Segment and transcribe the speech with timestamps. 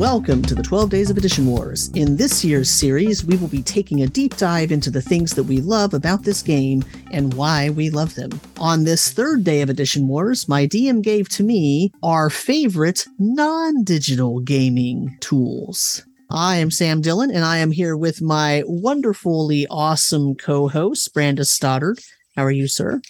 [0.00, 1.90] Welcome to the 12 Days of Edition Wars.
[1.90, 5.42] In this year's series, we will be taking a deep dive into the things that
[5.42, 8.30] we love about this game and why we love them.
[8.58, 13.84] On this third day of Edition Wars, my DM gave to me our favorite non
[13.84, 16.02] digital gaming tools.
[16.30, 21.50] I am Sam Dillon, and I am here with my wonderfully awesome co host, Brandes
[21.50, 22.00] Stoddard.
[22.36, 23.02] How are you, sir?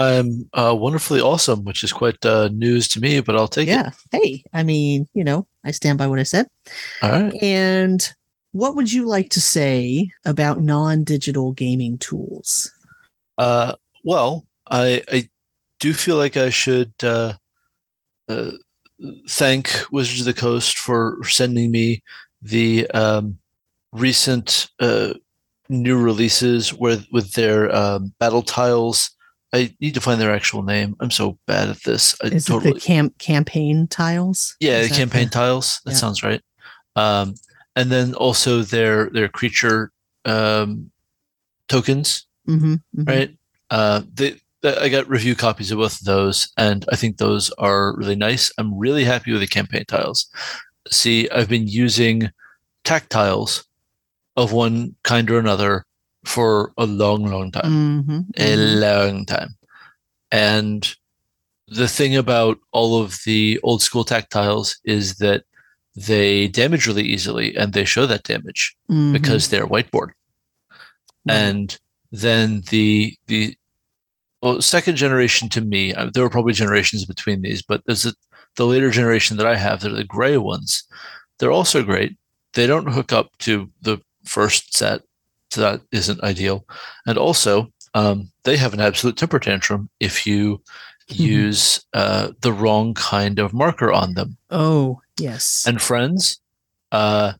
[0.00, 3.88] I'm uh, wonderfully awesome, which is quite uh, news to me, but I'll take yeah.
[3.88, 3.94] it.
[4.12, 4.20] Yeah.
[4.20, 6.46] Hey, I mean, you know, I stand by what I said.
[7.02, 7.34] All right.
[7.42, 8.10] And
[8.52, 12.72] what would you like to say about non-digital gaming tools?
[13.36, 15.28] Uh, well, I I
[15.80, 17.34] do feel like I should uh,
[18.28, 18.52] uh,
[19.28, 22.02] thank Wizards of the Coast for sending me
[22.40, 23.38] the um,
[23.92, 25.12] recent uh,
[25.68, 29.10] new releases with with their um, battle tiles.
[29.52, 30.96] I need to find their actual name.
[31.00, 32.14] I'm so bad at this.
[32.22, 34.56] I Is totally, it the camp campaign tiles?
[34.60, 35.80] yeah, the campaign tiles.
[35.84, 35.96] That yeah.
[35.96, 36.40] sounds right.
[36.96, 37.34] Um,
[37.76, 39.90] and then also their their creature
[40.24, 40.90] um,
[41.68, 43.08] tokens, Mhm, mhm.
[43.08, 43.36] right?
[43.70, 47.96] Uh, they, I got review copies of both of those, and I think those are
[47.96, 48.52] really nice.
[48.58, 50.26] I'm really happy with the campaign tiles.
[50.90, 52.30] See, I've been using
[52.84, 53.64] Tact-Tiles
[54.36, 55.84] of one kind or another
[56.24, 58.80] for a long, long time Mhm, a mhm.
[58.80, 59.56] long time.
[60.30, 60.94] And
[61.68, 65.44] the thing about all of the old school Tact-Tiles is that
[65.96, 69.12] they damage really easily and they show that damage Mhm.
[69.12, 70.10] because they're whiteboard.
[71.26, 71.34] Right.
[71.36, 71.78] And
[72.12, 73.56] then the the
[74.42, 78.14] well, second generation to me, uh, there were probably generations between these, but there's a,
[78.56, 80.82] the later generation that I have, they're the gray ones.
[81.38, 82.16] They're also great.
[82.54, 85.02] They don't hook up to the first set,
[85.50, 86.64] so that isn't ideal.
[87.06, 90.62] And also, um, they have an absolute temper tantrum if you
[91.08, 94.36] use uh, the wrong kind of marker on them.
[94.50, 95.64] oh yes.
[95.66, 96.40] And friends,
[96.92, 97.32] uh,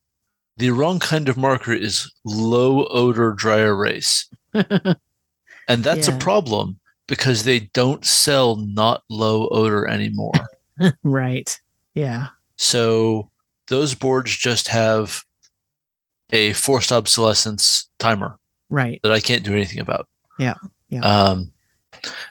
[0.56, 4.28] the wrong kind of marker is low odor dry erase.
[5.68, 6.16] And that's Yeah.
[6.16, 10.32] a problem because they don't sell not low odor anymore.
[11.04, 11.56] right.
[11.94, 12.28] Yeah.
[12.56, 13.30] so
[13.68, 15.22] those boards just have
[16.32, 19.00] a forced obsolescence timer Right.
[19.02, 20.08] that I can't do anything about.
[20.38, 20.54] Yeah,
[20.88, 21.00] yeah.
[21.00, 21.52] Um,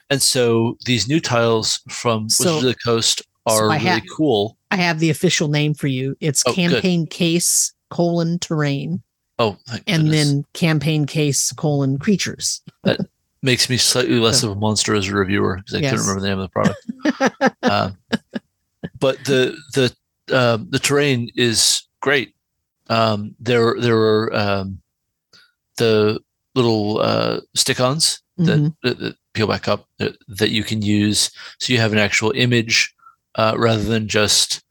[0.09, 4.01] and so these new tiles from So- Wizards of the Coast are I really ha-
[4.15, 4.57] cool.
[4.71, 6.15] I have the official name for you.
[6.19, 6.71] It's Oh, good.
[6.71, 9.01] campaign case colon terrain
[9.39, 10.27] Oh, thank and goodness.
[10.27, 12.61] then campaign case colon creatures.
[12.83, 12.99] That
[13.41, 15.91] makes me slightly less of a monster as a reviewer because I Yes.
[15.91, 17.63] couldn't remember the name of the product.
[17.63, 17.97] um,
[18.99, 19.95] but the the
[20.37, 22.33] um, the terrain is great.
[22.89, 24.81] Um, there there are um,
[25.77, 26.19] the
[26.55, 28.75] little uh, stick-ons that, Mhm.
[28.83, 31.29] that, that peel back up that, that you can use,
[31.59, 32.93] so you have an actual image
[33.35, 34.63] uh, rather than just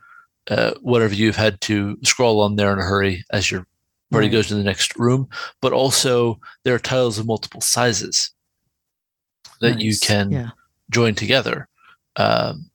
[0.50, 3.66] uh, whatever you've had to scroll on there in a hurry as your
[4.10, 4.32] party Right.
[4.32, 5.28] goes to the next room.
[5.60, 8.30] But also there are tiles of multiple sizes
[9.60, 10.50] that you can Yeah.
[10.90, 11.68] join together.
[12.16, 12.67] Um,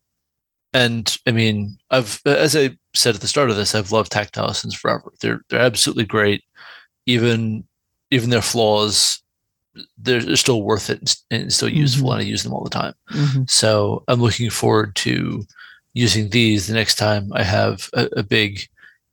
[0.74, 4.54] and I mean, I've as I said at the start of this, I've loved Tact-Tile
[4.54, 5.12] since forever.
[5.22, 6.44] They're they're absolutely great.
[7.06, 7.64] Even
[8.12, 9.22] even their flaws,
[9.98, 12.14] they're, they're still worth it and, still useful, Mhm.
[12.14, 12.94] and I use them all the time.
[13.12, 13.50] Mhm.
[13.50, 15.44] So I'm looking forward to
[15.94, 18.68] using these the next time I have a, a big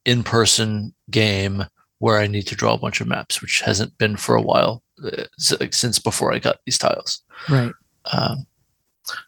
[0.05, 1.65] in-person game
[1.99, 4.83] where I need to draw a bunch of maps, which hasn't been for a while,
[5.05, 7.23] uh, since before I got these tiles.
[7.49, 7.73] Right.
[8.13, 8.47] Um,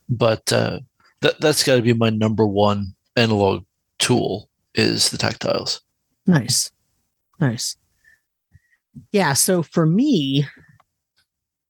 [0.08, 0.80] but uh,
[1.22, 3.64] that that's got to be my number one analog
[3.98, 5.80] tool is the Tact-Tiles.
[6.26, 6.70] Nice.
[7.40, 7.76] Nice.
[9.10, 10.46] Yeah, so for me,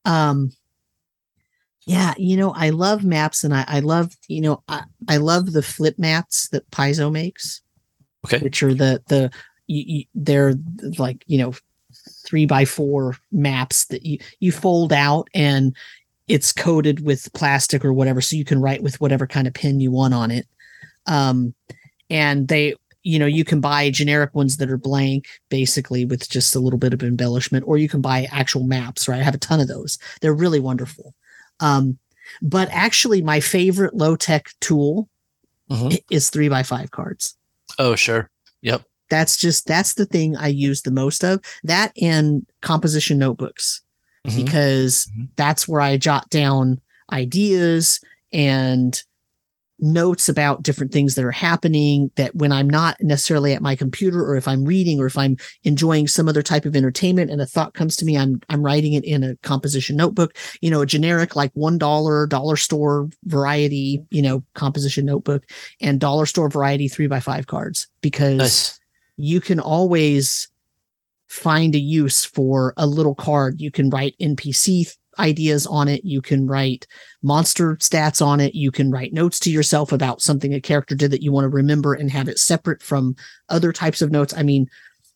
[0.04, 0.50] um
[1.84, 5.52] yeah, you know, I love maps and I, I love, you know, I, I love
[5.52, 7.60] the flip mats that Paizo makes,
[8.24, 8.38] Okay.
[8.38, 9.30] which are the the
[9.66, 10.54] you, you, they're
[10.98, 11.54] like, you know,
[12.24, 15.76] three by four maps that you you fold out and
[16.28, 19.80] it's coated with plastic or whatever, so you can write with whatever kind of pen
[19.80, 20.46] you want on it.
[21.06, 21.54] Um
[22.10, 26.54] and they you know you can buy generic ones that are blank basically with just
[26.54, 29.38] a little bit of embellishment or you can buy actual maps right i have a
[29.38, 31.12] ton of those they're really wonderful
[31.58, 31.98] um,
[32.40, 35.08] but actually my favorite low tech tool
[35.70, 35.94] Mhm.
[35.94, 37.34] i- is three by five cards
[37.78, 38.30] Oh, sure.
[38.60, 38.82] Yep.
[39.10, 43.81] that's just that's the thing i use the most of that and composition notebooks
[44.26, 44.36] Mhm.
[44.36, 45.28] because Mhm.
[45.36, 46.80] that's where I jot down
[47.12, 48.00] ideas
[48.32, 49.02] and
[49.84, 54.20] notes about different things that are happening that when I'm not necessarily at my computer
[54.24, 57.46] or if I'm reading or if I'm enjoying some other type of entertainment and a
[57.46, 60.86] thought comes to me, I'm I'm writing it in a composition notebook, you know, a
[60.86, 65.42] generic like one dollar dollar store variety, you know, composition notebook
[65.80, 68.80] and dollar store variety three by five cards because Nice.
[69.16, 70.46] you can always
[71.32, 73.60] find a use for a little card.
[73.60, 76.04] You can write NPC ideas on it.
[76.04, 76.86] You can write
[77.22, 78.54] monster stats on it.
[78.54, 81.48] You can write notes to yourself about something a character did that you want to
[81.48, 83.16] remember and have it separate from
[83.48, 84.34] other types of notes.
[84.36, 84.66] I mean,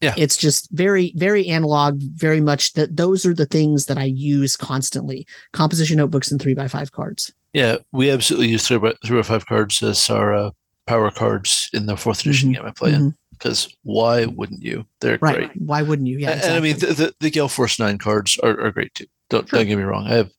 [0.00, 0.14] Yeah.
[0.16, 4.56] it's just very, very analog, very much that those are the things that I use
[4.56, 5.26] constantly.
[5.52, 7.32] Composition notebooks and three by five cards.
[7.52, 10.50] Yeah, we absolutely use three by three by five cards as our uh,
[10.86, 13.00] power cards in the fourth edition Mhm, game I play in.
[13.02, 13.14] Mhm.
[13.38, 14.86] Because why wouldn't you?
[15.00, 15.36] They're Right.
[15.36, 15.50] great.
[15.60, 16.18] Why wouldn't you?
[16.18, 16.32] Yeah.
[16.32, 19.06] and, and I mean, the, the, the Gale Force 9 cards are, are great too.
[19.30, 19.58] Don't, Sure.
[19.58, 20.06] don't get me wrong.
[20.06, 20.30] I have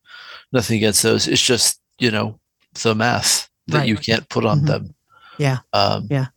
[0.51, 1.27] nothing against those.
[1.27, 2.39] It's just, you know,
[2.81, 3.87] the math that Right.
[3.87, 4.67] you can't put on Mhm.
[4.67, 4.95] them.
[5.37, 5.57] Yeah.
[5.73, 6.27] Um, yeah.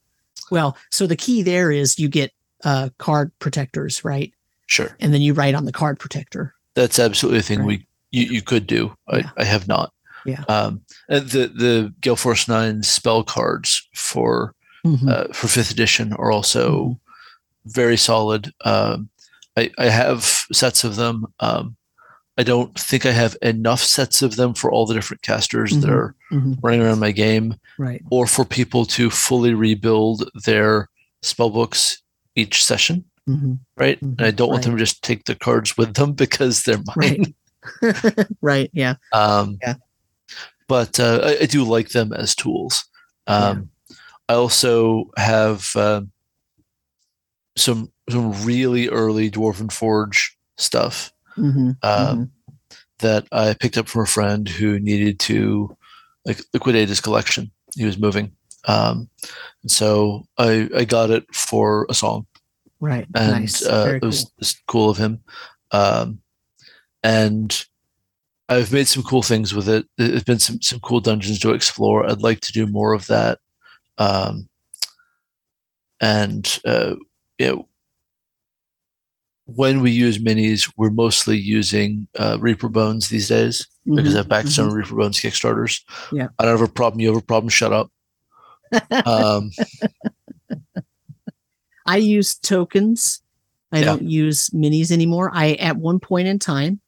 [0.50, 2.32] well, so the key there is you get
[2.64, 4.32] uh, card protectors, right?
[4.66, 4.94] Sure.
[5.00, 6.54] And then you write on the card protector.
[6.74, 7.66] That's absolutely a thing Right.
[7.66, 8.94] we you, you could do.
[9.12, 9.30] Yeah.
[9.36, 9.92] I, I have not.
[10.26, 10.42] Yeah.
[10.48, 14.54] Um, and the, the Gale Force 9 spell cards for
[14.84, 15.08] Mhm.
[15.10, 17.70] uh, for fifth edition are also Mm-hmm.
[17.72, 18.52] very solid.
[18.64, 19.10] Um,
[19.56, 21.26] I, I have sets of them.
[21.40, 21.76] Um,
[22.38, 25.86] I don't think I have enough sets of them for all the different casters that
[25.90, 25.92] Mhm.
[25.92, 26.58] are Mhm.
[26.62, 28.02] running around my game, Right.
[28.10, 30.88] or for people to fully rebuild their
[31.22, 32.00] spell books
[32.34, 33.04] each session.
[33.26, 34.70] hmm Right, and I don't want Right.
[34.70, 37.34] them to just take the cards with them because they're mine.
[37.82, 38.26] Right.
[38.40, 38.70] right.
[38.72, 38.94] Yeah.
[39.12, 39.74] Um, Yeah.
[40.66, 42.84] But uh, I, I do like them as tools.
[43.26, 43.68] Um,
[44.30, 46.02] I also have uh,
[47.56, 52.30] some some really early Dwarven Forge stuff hmm um,
[53.00, 55.76] that I picked up from a friend who needed to
[56.24, 57.50] like liquidate his collection.
[57.74, 58.30] He was moving,
[58.68, 59.08] um,
[59.62, 62.26] and so I I got it for a song
[62.78, 63.08] Right.
[63.16, 63.66] and nice.
[63.66, 64.32] uh, it was, cool.
[64.36, 65.24] it was cool of him.
[65.72, 66.20] Um,
[67.02, 67.66] and
[68.48, 69.86] I've made some cool things with it.
[69.98, 72.08] There's been some some cool dungeons to explore.
[72.08, 73.40] I'd like to do more of that.
[74.00, 74.48] Um,
[76.00, 76.94] and uh,
[77.38, 77.68] you know,
[79.44, 84.28] when we use minis, we're mostly using uh, Reaper Bones these days because Mhm, I've
[84.28, 84.52] backed mhm.
[84.52, 85.82] some Reaper Bones Kickstarters.
[86.12, 86.28] Yeah.
[86.38, 87.00] I don't have a problem.
[87.00, 87.48] You have a problem.
[87.50, 87.90] Shut up.
[89.06, 89.50] Um,
[91.86, 93.20] I use tokens.
[93.72, 93.84] I Yeah.
[93.86, 95.30] don't use minis anymore.
[95.34, 96.80] I at one point in time,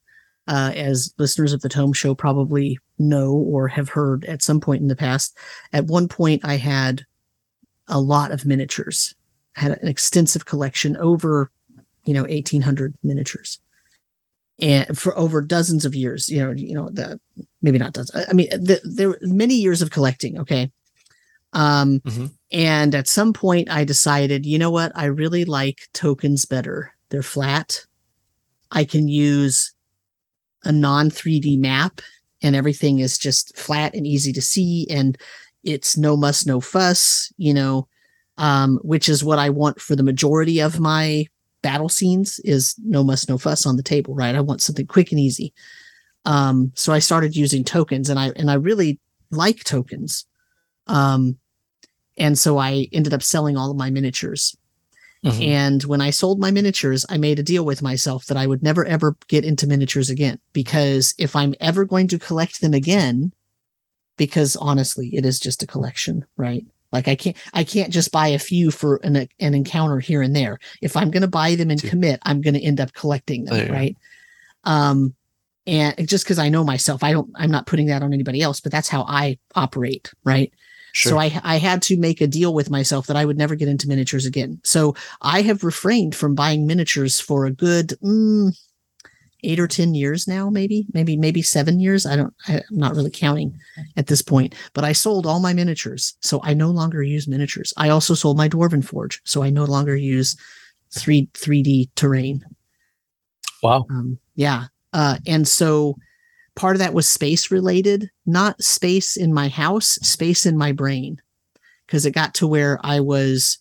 [0.46, 4.82] uh, as listeners of the Tome Show probably know or have heard at some point
[4.82, 5.36] in the past,
[5.72, 7.04] at one point I had
[7.88, 9.14] a lot of miniatures.
[9.56, 11.50] I had an extensive collection over,
[12.04, 13.58] you know, eighteen hundred miniatures,
[14.60, 16.28] and for over dozens of years.
[16.28, 17.20] You know, you know the
[17.60, 18.26] maybe not dozens.
[18.28, 20.38] I mean, the, there were many years of collecting.
[20.38, 20.70] Okay.
[21.52, 22.00] Um,
[22.50, 24.92] and at some point, I decided, you know what?
[24.94, 26.94] I really like tokens better.
[27.10, 27.84] They're flat.
[28.70, 29.74] I can use
[30.64, 32.00] a non 3D map,
[32.42, 34.86] and everything is just flat and easy to see.
[34.90, 35.16] And
[35.64, 37.88] it's no muss, no fuss, you know,
[38.38, 41.26] um, which is what I want for the majority of my
[41.62, 44.34] battle scenes is no muss, no fuss on the table, right?
[44.34, 45.54] I want something quick and easy.
[46.24, 49.00] Um, so I started using tokens and I, and I really
[49.30, 50.26] like tokens.
[50.86, 51.38] Um,
[52.18, 54.56] and so I ended up selling all of my miniatures.
[55.24, 55.46] Mhm.
[55.46, 58.62] And when I sold my miniatures, I made a deal with myself that I would
[58.62, 63.32] never ever get into miniatures again because if I'm ever going to collect them again,
[64.16, 66.64] because honestly, it is just a collection, right?
[66.92, 70.36] Like I can't, I can't just buy a few for an, an encounter here and
[70.36, 70.58] there.
[70.82, 73.56] If I'm going to buy them and commit, I'm going to end up collecting them,
[73.56, 73.96] There right?
[74.64, 75.14] Um,
[75.66, 78.60] and just because I know myself, I don't, I'm not putting that on anybody else,
[78.60, 80.52] but that's how I operate, right?
[80.92, 81.12] Sure.
[81.12, 83.68] So I I had to make a deal with myself that I would never get
[83.68, 84.60] into miniatures again.
[84.62, 88.54] So I have refrained from buying miniatures for a good mm,
[89.42, 92.04] eight or ten years now, maybe, maybe, maybe seven years.
[92.04, 92.34] I don't.
[92.46, 93.58] I, I'm not really counting
[93.96, 94.54] at this point.
[94.74, 97.72] But I sold all my miniatures, so I no longer use miniatures.
[97.78, 100.36] I also sold my Dwarven Forge, so I no longer use
[100.90, 102.44] three 3D terrain.
[103.62, 103.86] wow.
[103.90, 104.66] Um, yeah.
[104.92, 105.96] Uh, and so
[106.54, 111.20] part of that was space related, not space in my house, space in my brain.
[111.88, 113.58] Cause it got to where I was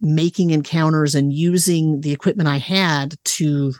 [0.00, 3.72] making encounters and using the equipment I had to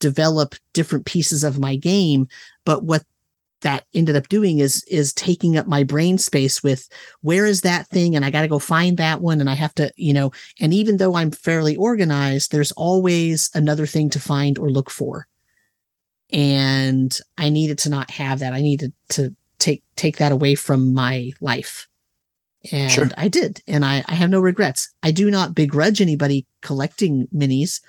[0.00, 2.26] develop different pieces of my game.
[2.64, 3.04] But what
[3.60, 6.88] that ended up doing is is taking up my brain space with
[7.20, 9.74] where is that thing and I got to go find that one and I have
[9.74, 14.58] to, you know, and even though I'm fairly organized, there's always another thing to find
[14.58, 15.26] or look for.
[16.32, 18.52] And I needed to not have that.
[18.52, 21.88] I needed to take take that away from my life.
[22.72, 23.08] And Sure.
[23.16, 23.62] I did.
[23.66, 24.90] And I, I have no regrets.
[25.02, 27.80] I do not begrudge anybody collecting minis.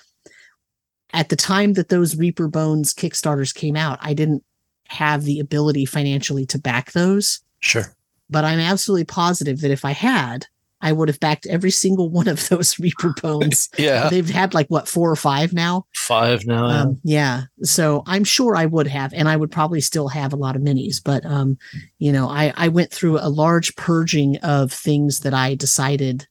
[1.12, 4.44] At the time that those Reaper Bones Kickstarters came out, I didn't
[4.88, 7.94] have the ability financially to back those Sure.
[8.30, 10.46] but I'm absolutely positive that if I had,
[10.82, 13.68] I would have backed every single one of those Reaper bones.
[13.78, 15.86] yeah, They've had like what four or five now.
[15.94, 16.68] five now.
[16.68, 16.80] yeah.
[16.82, 17.42] Um, yeah.
[17.62, 20.62] So I'm sure I would have, and I would probably still have a lot of
[20.62, 21.00] minis.
[21.02, 21.56] But um,
[21.98, 26.26] you know, I I went through a large purging of things that I decided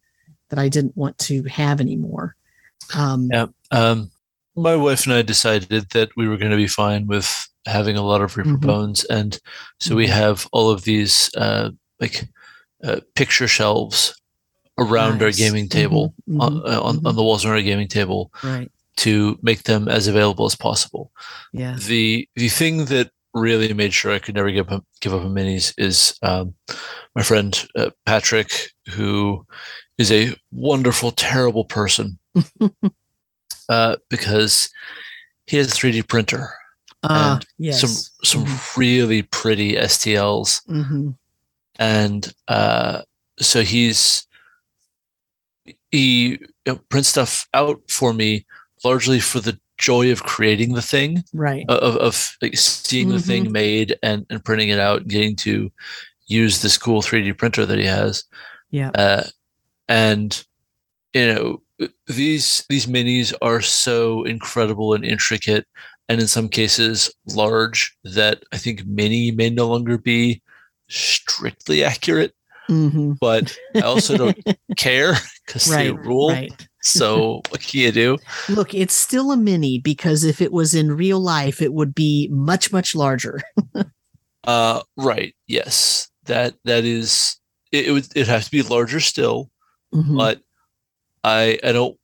[0.49, 2.35] that I didn't want to have anymore.
[2.93, 3.47] Um, Yeah.
[3.71, 4.11] Um,
[4.57, 8.01] my wife and I decided that we were going to be fine with having a
[8.01, 8.59] lot of Reaper Mhm.
[8.67, 9.39] bones, and
[9.79, 10.09] so we Mhm.
[10.09, 11.69] have all of these uh,
[12.01, 12.27] like
[12.83, 14.13] uh, picture shelves
[14.85, 17.87] around our gaming table Mhm, on, mhm, uh, on, on the walls around our gaming
[17.87, 18.71] table Right.
[18.97, 21.11] to make them as available as possible.
[21.53, 21.75] Yeah.
[21.77, 25.33] The the thing that really made sure I could never give up give up on
[25.33, 26.53] minis is um,
[27.15, 28.51] my friend uh, Patrick,
[28.89, 29.45] who
[29.97, 32.19] is a wonderful, terrible person,
[33.69, 34.69] uh, because
[35.47, 36.49] he has a 3D printer,
[37.03, 37.79] Ah, And yes.
[37.81, 41.15] some some really pretty STLs, Mhm.
[41.79, 43.01] and uh,
[43.39, 44.27] so he's
[45.91, 48.45] he you know, prints stuff out for me
[48.83, 51.65] largely for the joy of creating the thing Right.
[51.69, 55.71] of, of like seeing the thing made and, and printing it out and getting to
[56.27, 58.23] use this cool 3D printer that he has.
[58.69, 58.91] Yeah.
[58.91, 59.23] Uh,
[59.89, 60.45] and
[61.13, 61.61] you know
[62.07, 65.65] these these minis are so incredible and intricate
[66.07, 70.41] and in some cases large that I think mini may no longer be
[70.89, 72.33] strictly accurate,
[72.67, 74.37] hmm but I also don't
[74.77, 75.15] care
[75.53, 76.05] they Right.
[76.05, 76.29] rule.
[76.29, 76.67] Right.
[76.81, 78.17] So what can you do?
[78.49, 82.27] Look, it's still a mini because if it was in real life, it would be
[82.31, 83.41] much, much larger.
[84.43, 85.35] Uh, right.
[85.45, 86.09] Yes.
[86.25, 87.37] That that is.
[87.71, 88.07] It, it would.
[88.15, 89.51] It has to be larger still,
[89.93, 90.17] Mhm.
[90.17, 90.41] but
[91.23, 91.95] I I don't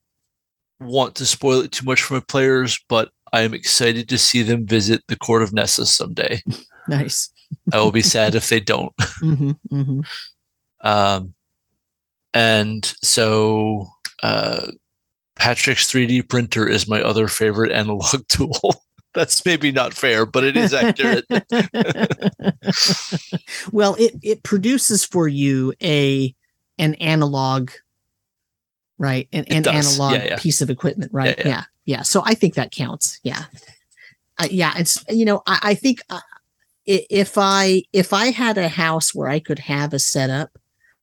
[0.80, 2.80] want to spoil it too much for my players.
[2.89, 6.42] But I am excited to see them visit the court of Nessus someday.
[6.88, 7.32] Nice.
[7.74, 8.94] I will be sad if they don't.
[9.20, 10.01] hmm hmm
[10.82, 11.34] Um,
[12.38, 13.88] and so
[14.22, 14.67] uh,
[15.38, 18.84] Patrick's 3D printer is my other favorite analog tool.
[19.15, 21.25] That's maybe not fair, but it is accurate.
[23.72, 26.36] well, it it produces for you a
[26.77, 27.72] an analog,
[29.00, 29.27] right?
[29.34, 30.38] An, an analog Yeah, yeah.
[30.38, 31.36] piece of equipment, right?
[31.39, 31.63] Yeah, Yeah, yeah.
[31.86, 32.01] yeah.
[32.03, 33.20] So I think that counts.
[33.24, 33.46] Yeah,
[34.38, 34.74] uh, yeah.
[34.77, 36.20] It's you know I, I think uh,
[36.86, 40.51] if I if I had a house where I could have a setup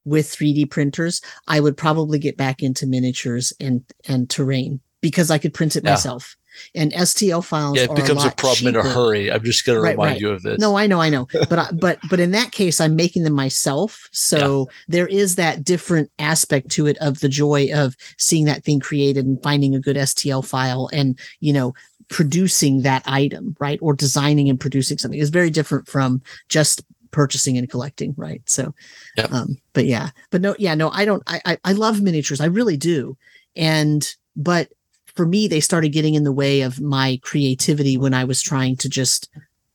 [0.05, 5.39] with 3D printers, I would probably get back into miniatures and and terrain because I
[5.39, 5.91] could print it Yeah.
[5.93, 6.37] myself.
[6.75, 7.77] And STL files.
[7.77, 9.31] yeah, it becomes a, lot problem in a hurry.
[9.31, 10.21] I'm just going to remind right.
[10.21, 10.61] you of this.
[10.61, 11.27] No, I know, I know.
[11.33, 14.09] But I, but but in that case, I'm making them myself.
[14.13, 18.79] So there is that different aspect to it of the joy of seeing that thing
[18.79, 21.75] created and finding a good STL file and you know
[22.09, 23.79] producing that item, right?
[23.83, 28.43] Or designing and producing something is very different from just purchasing and collecting, right?
[28.47, 28.75] So,
[29.17, 29.33] Yep.
[29.33, 31.23] um, but yeah, but no, yeah, no, I don't.
[31.27, 33.17] I, I I love miniatures, I really do,
[33.57, 34.07] and
[34.37, 34.69] but
[35.15, 38.77] for me, they started getting in the way of my creativity when I was trying
[38.79, 39.31] to just,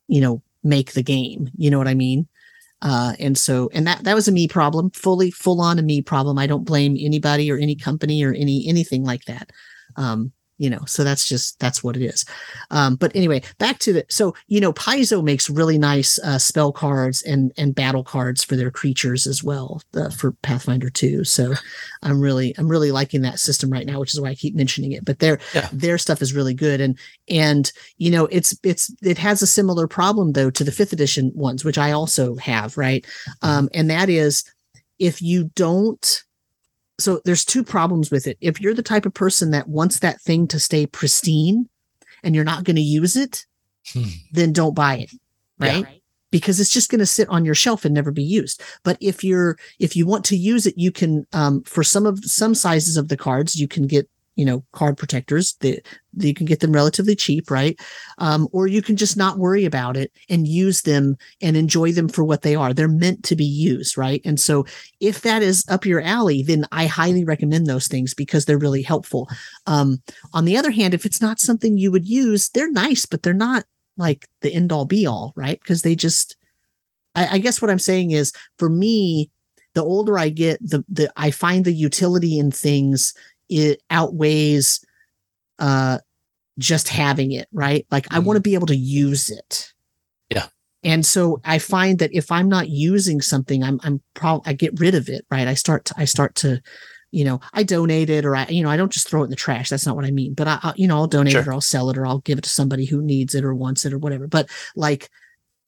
[0.08, 1.50] you know, make the game.
[1.58, 2.28] You know what I mean?
[2.82, 6.02] Uh, and so, and that that was a me problem, fully full on a me
[6.02, 6.38] problem.
[6.38, 9.52] I don't blame anybody or any company or any anything like that.
[9.96, 12.26] Um, you know, so that's just that's what it is.
[12.70, 16.72] Um, but anyway, back to the so you know, Paizo makes really nice uh, spell
[16.72, 21.24] cards and and battle cards for their creatures as well uh, for Pathfinder 2.
[21.24, 21.54] So
[22.04, 24.92] I'm really I'm really liking that system right now, which is why I keep mentioning
[24.92, 25.06] it.
[25.06, 25.70] But their Yeah.
[25.72, 27.00] their stuff is really good, and
[27.30, 31.32] and you know it's it's it has a similar problem though to the fifth edition
[31.34, 33.06] ones, which I also have, right?
[33.42, 34.44] Um, and that is
[35.00, 36.24] if you don't.
[37.00, 38.38] So there's two problems with it.
[38.42, 41.68] If you're the type of person that wants that thing to stay pristine,
[42.24, 43.46] and you're not going to use it,
[43.94, 44.04] Hmm.
[44.34, 45.12] then don't buy it,
[45.60, 45.82] Yeah.
[45.82, 46.02] right?
[46.32, 48.62] Because it's just going to sit on your shelf and never be used.
[48.84, 52.24] But if you're if you want to use it, you can um, for some of
[52.24, 54.08] some sizes of the cards, you can get
[54.40, 55.86] you know card protectors that
[56.18, 57.78] you can get them relatively cheap, right?
[58.20, 62.08] Um, or you can just not worry about it and use them and enjoy them
[62.08, 62.74] for what they are.
[62.74, 64.22] They're meant to be used, right?
[64.24, 64.66] And so
[65.02, 68.82] if that is up your alley, then I highly recommend those things because they're really
[68.82, 69.30] helpful.
[69.68, 70.02] Um,
[70.34, 73.34] on the other hand, if it's not something you would use, they're nice, but they're
[73.34, 73.66] not
[73.98, 75.60] like the end all be all, right?
[75.60, 76.38] Because they just,
[77.14, 79.32] I, I guess what I'm saying is for me,
[79.76, 83.14] the older I get, the the I find the utility in things
[83.50, 84.84] it outweighs
[85.60, 85.98] uh
[86.58, 87.86] just having it, right?
[87.90, 88.26] Like I Mhm.
[88.26, 89.74] want to be able to use it.
[90.30, 90.48] Yeah.
[90.84, 94.80] And so I find that if I'm not using something, I'm I'm probably I get
[94.80, 95.48] rid of it, right?
[95.48, 96.62] I start to I start to,
[97.12, 99.30] you know, I donate it or I, you know, I don't just throw it in
[99.30, 99.70] the trash.
[99.70, 100.34] That's not what I mean.
[100.34, 102.38] But I, I you know, I'll donate it or I'll sell it or I'll give
[102.38, 104.28] it to somebody who needs it or wants it or whatever.
[104.28, 105.10] But like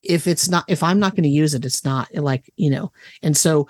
[0.03, 2.91] if it's not if I'm not going to use it, it's not like, you know.
[3.21, 3.67] And so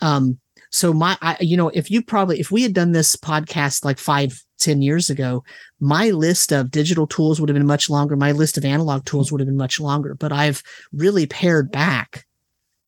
[0.00, 0.38] um
[0.70, 3.98] so my I, you know if you probably if we had done this podcast like
[3.98, 5.42] five ten years ago
[5.80, 8.14] my list of digital tools would have been much longer.
[8.16, 10.14] My list of analog tools would have been much longer.
[10.14, 10.62] But i've
[10.92, 12.26] really pared back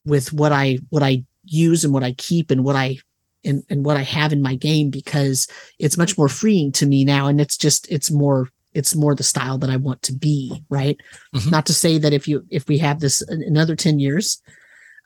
[0.05, 2.99] with what i what i use and what i keep and what i
[3.45, 5.49] and, and what i have in my game because
[5.79, 7.27] it's much more freeing to me now.
[7.27, 10.97] And it's just it's more it's more the style that i want to be right?
[11.35, 11.51] Mhm.
[11.51, 14.41] not to say that if you if we have this another 10 years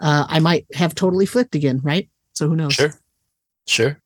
[0.01, 2.93] uh i might have totally flipped again right so who knows Sure,
[3.67, 4.01] sure.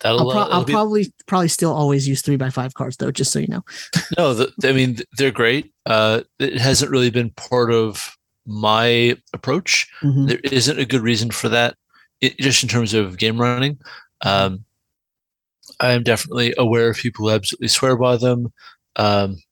[0.00, 2.96] That'll, I'll, pro- uh, I'll be- probably probably still always use three by five cards
[2.98, 3.64] though, just so you know.
[4.18, 4.34] no.
[4.34, 5.72] The, I mean, they're great.
[5.86, 9.88] Uh, it hasn't really been part of my approach.
[10.02, 10.28] Mhm.
[10.28, 11.76] There isn't a good reason for that,
[12.20, 13.78] it, just in terms of game running.
[14.22, 14.64] Um,
[15.80, 18.52] I am definitely aware of people who absolutely swear by them.
[18.96, 19.42] Um,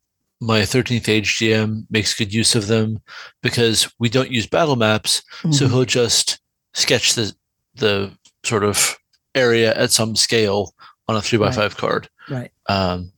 [0.40, 3.00] my 13th age GM makes good use of them
[3.42, 5.22] because we don't use battle maps,
[5.52, 5.70] so Mhm.
[5.70, 6.40] he'll just
[6.74, 7.34] sketch the
[7.76, 8.10] the
[8.44, 8.96] sort of
[9.34, 10.74] area at some scale
[11.08, 12.50] on a three by five card, right.
[12.68, 13.12] um,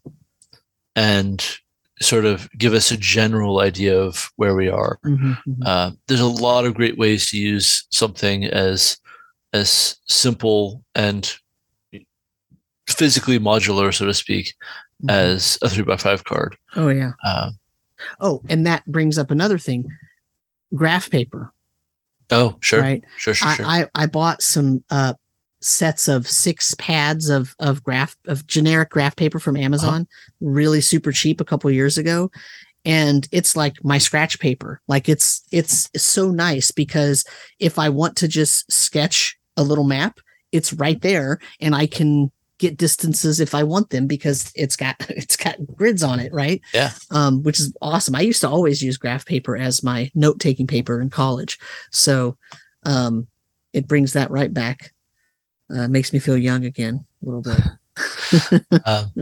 [0.97, 1.59] and
[2.01, 4.99] sort of give us a general idea of where we are.
[5.05, 5.63] Mhm, mhm.
[5.65, 8.99] Uh, there's a lot of great ways to use something as
[9.53, 11.37] as simple and
[12.89, 14.55] physically modular, so to speak,
[15.05, 15.11] Mhm.
[15.13, 16.57] as a three by five card.
[16.77, 17.13] oh yeah.
[17.25, 17.51] Uh,
[18.21, 19.87] Oh, and that brings up another thing.
[20.75, 21.54] Graph paper,
[22.35, 23.03] oh, sure, right?
[23.17, 23.67] sure, sure, sure.
[23.67, 25.15] I, I I bought some uh
[25.61, 30.07] sets of six pads of of graph of generic graph paper from Amazon,
[30.41, 32.31] really super cheap a couple years ago.
[32.85, 34.83] And it's like my scratch paper.
[34.89, 37.25] Like it's it's so nice because
[37.59, 40.21] if I want to just sketch a little map,
[40.53, 44.97] it's right there and I can get distances if I want them because it's got
[45.09, 46.61] it's got grids on it, right?
[46.73, 46.93] Yeah.
[47.11, 48.15] Um, which is awesome.
[48.15, 51.59] I used to always use graph paper as my note taking paper in college.
[51.91, 52.37] So
[52.85, 53.27] um
[53.73, 54.93] it brings that right back.
[55.75, 58.63] Uh, makes me feel young again a little bit.
[58.85, 59.13] um,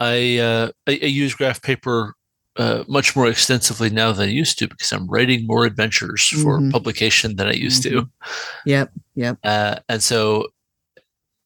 [0.00, 2.14] I, uh, I I use graph paper
[2.56, 6.60] uh, much more extensively now than I used to because I'm writing more adventures for
[6.60, 6.72] Mhm.
[6.72, 8.08] publication than I used to.
[8.66, 9.38] Yep, yep.
[9.44, 10.48] Uh, and so,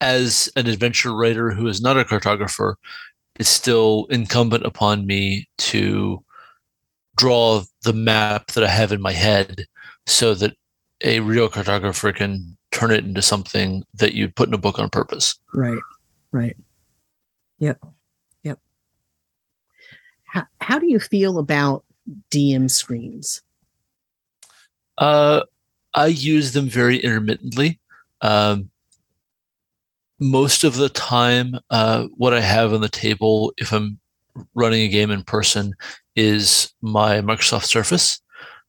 [0.01, 2.75] as an adventure writer who is not a cartographer,
[3.35, 6.23] it's still incumbent upon me to
[7.15, 9.65] draw the map that I have in my head
[10.05, 10.55] so that
[11.03, 14.89] a real cartographer can turn it into something that you'd put in a book on
[14.89, 15.37] purpose.
[15.53, 15.79] Right,
[16.31, 16.55] right.
[17.59, 17.83] Yep,
[18.43, 18.59] yep.
[20.25, 21.83] How how do you feel about
[22.31, 23.41] DM screens?
[24.97, 25.43] Uh,
[25.93, 27.79] I use them very intermittently.
[28.21, 28.69] Um,
[30.19, 33.99] most of the time, uh, what I have on the table, if I'm
[34.53, 35.73] running a game in person,
[36.15, 38.19] is my Microsoft Surface,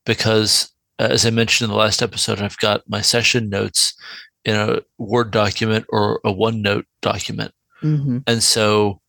[0.07, 3.95] because uh, as I mentioned in the last episode, I've got my session notes
[4.45, 7.53] in a Word document or a OneNote document.
[7.83, 8.19] Mm-hmm.
[8.27, 9.01] And so,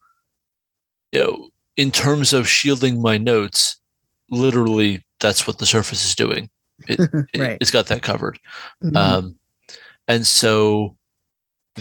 [1.12, 3.80] you know, in terms of shielding my notes,
[4.30, 6.50] literally that's what the Surface is doing.
[6.88, 7.00] It,
[7.38, 7.58] Right.
[7.62, 8.40] It's got that covered.
[8.84, 8.96] Mhm.
[8.96, 9.40] Um,
[10.08, 10.98] and so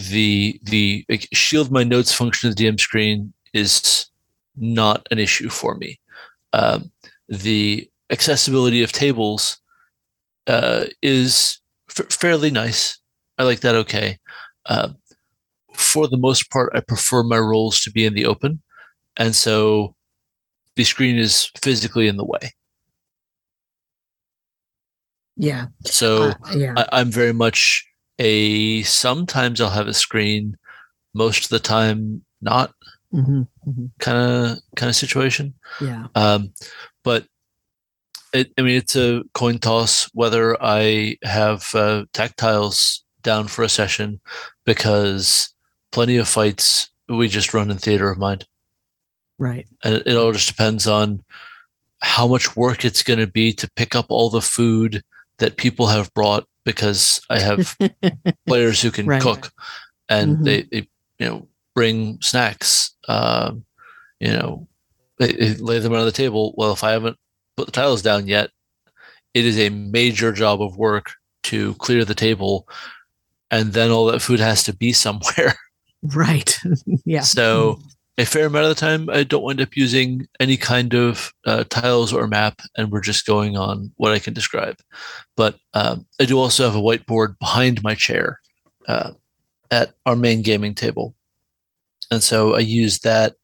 [0.09, 4.07] the the like, shield my notes function of the DM screen is
[4.55, 5.99] not an issue for me.
[6.53, 6.91] Um,
[7.29, 9.57] the accessibility of tables
[10.47, 11.59] uh, is
[11.89, 12.99] f- fairly nice.
[13.37, 14.17] I like that okay.
[14.67, 14.97] Um,
[15.73, 18.61] for the most part, I prefer my rolls to be in the open,
[19.17, 19.95] and so
[20.75, 22.51] the screen is physically in the way.
[25.37, 27.85] yeah, So uh, yeah, I, I'm very much
[28.21, 30.55] a sometimes I'll have a screen,
[31.13, 32.73] most of the time not
[33.99, 35.55] kind of kind of situation.
[35.81, 36.53] yeah, Um,
[37.03, 37.25] but
[38.31, 43.69] it, I mean, it's a coin toss whether I have uh, Tact-Tiles down for a
[43.69, 44.21] session
[44.65, 45.53] because
[45.91, 48.45] plenty of fights we just run in theater of mind,
[49.39, 51.23] right, and it all just depends on
[52.01, 55.03] how much work it's going to be to pick up all the food
[55.39, 57.77] that people have brought because I have
[58.47, 59.21] players who can Right.
[59.21, 59.51] cook
[60.09, 60.43] and Mhm.
[60.45, 60.87] they, they
[61.19, 63.63] you know bring snacks um,
[64.19, 64.67] you know
[65.19, 67.17] they, they lay them on the table well if i haven't
[67.55, 68.49] put the tiles down yet
[69.33, 72.67] it is a major job of work to clear the table
[73.51, 75.55] and then all that food has to be somewhere
[76.15, 76.57] right,
[77.05, 77.21] yeah.
[77.21, 77.79] so
[78.21, 81.63] a fair amount of the time i don't wind up using any kind of uh,
[81.69, 84.77] tiles or map and we're just going on what i can describe.
[85.35, 88.39] But um, i do also have a whiteboard behind my chair
[88.87, 89.11] uh,
[89.71, 91.15] at our main gaming table.
[92.11, 93.35] And so i use that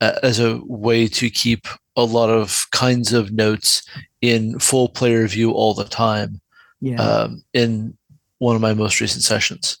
[0.00, 3.82] uh, as a way to keep a lot of kinds of notes
[4.20, 6.40] in full player view all the time
[6.80, 7.96] yeah, um, in
[8.38, 9.78] one of my most recent sessions.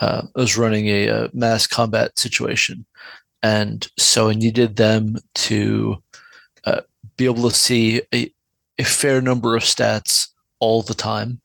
[0.00, 2.86] Uh, I was running a, a, mass combat situation,
[3.42, 6.02] and so I needed them to
[6.64, 6.80] uh,
[7.16, 8.32] be able to see a,
[8.78, 11.40] a fair number of stats all the time.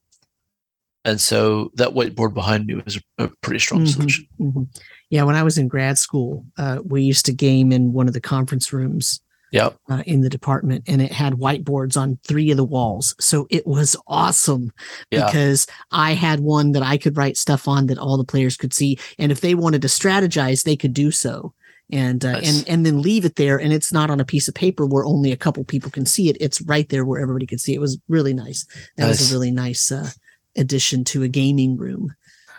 [1.06, 4.28] And so that whiteboard behind me was a, pretty strong mm-hmm, solution.
[4.40, 4.64] Mm-hmm.
[5.12, 8.14] Yeah, when I was in grad school, uh, we used to game in one of
[8.14, 9.78] the conference rooms yep.
[9.88, 13.16] Uh, in the department, and it had whiteboards on three of the walls.
[13.20, 14.74] So it was awesome
[15.12, 15.26] yeah.
[15.26, 18.74] because I had one that I could write stuff on that all the players could
[18.74, 21.54] see, and if they wanted to strategize, they could do so.
[21.91, 22.60] And uh, nice.
[22.60, 25.06] and and then leave it there, and it's not on a piece of paper where
[25.06, 26.38] only a couple people can see it.
[26.39, 27.76] It's right there where everybody can see it.
[27.76, 28.65] it was really nice.
[28.98, 29.19] That nice.
[29.19, 30.10] was a really nice uh,
[30.58, 32.15] addition to a gaming room,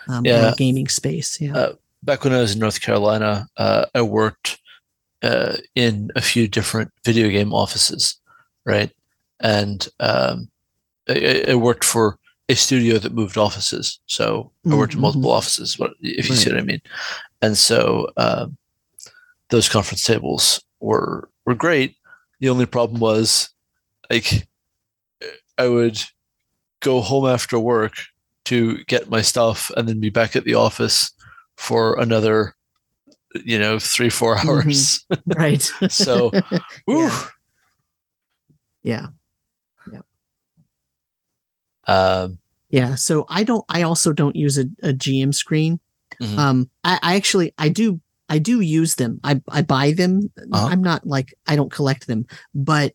[0.09, 0.55] um, yeah.
[0.57, 1.41] gaming space.
[1.41, 1.57] Yeah.
[1.57, 1.73] Uh,
[2.05, 4.61] back when I was in North Carolina, uh, I worked
[5.23, 8.17] uh, in a few different video game offices,
[8.65, 8.91] right?
[9.41, 10.49] And um,
[11.09, 14.99] I, I, worked for a studio that moved offices, so I worked mm-hmm.
[14.99, 15.77] in multiple offices.
[16.01, 16.39] If you right.
[16.39, 16.81] see what I mean,
[17.43, 18.47] and so uh,
[19.51, 21.97] those conference tables were were great.
[22.41, 23.51] The only problem was,
[24.11, 24.47] like,
[25.57, 25.99] I would
[26.81, 27.95] go home after work
[28.47, 31.13] to get my stuff and then be back at the office
[31.57, 32.55] for another
[33.45, 34.49] you know three four mm-hmm.
[34.49, 35.33] hours mm-hmm.
[35.39, 36.31] right so
[36.87, 37.27] yeah.
[38.83, 39.07] yeah
[39.93, 40.01] yeah
[41.87, 42.39] um
[42.71, 45.81] yeah so i don't i also don't use a, a gm screen
[46.21, 46.39] mm-hmm.
[46.39, 50.67] um I, I actually i do i do use them i i buy them uh-huh.
[50.67, 52.95] i'm not like i don't collect them but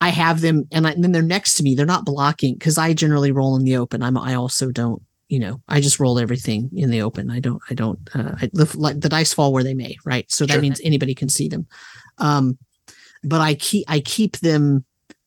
[0.00, 1.74] I have them and, I, and then they're next to me.
[1.74, 4.02] They're not blocking because I generally roll in the open.
[4.02, 7.30] I'm I also don't you know I just roll everything in the open.
[7.30, 9.96] I don't I don't uh, I, the, like the dice fall where they may.
[10.04, 11.66] Right, so that means anybody can see them.
[12.18, 12.58] Um,
[13.24, 14.84] but I keep I keep them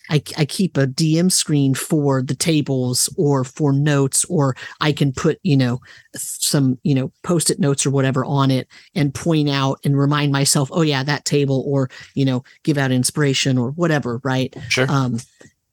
[0.10, 5.14] I, I keep a DM screen for the tables or for notes, or I can
[5.14, 5.80] put, you know,
[6.16, 10.32] some, you know, post it notes or whatever on it and point out and remind
[10.32, 14.20] myself, oh, yeah, that table, or, you know, give out inspiration or whatever.
[14.24, 14.56] Right.
[14.70, 14.88] Sure.
[14.90, 15.20] Um,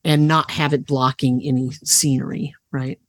[0.04, 2.54] and not have it blocking any scenery.
[2.70, 3.00] Right.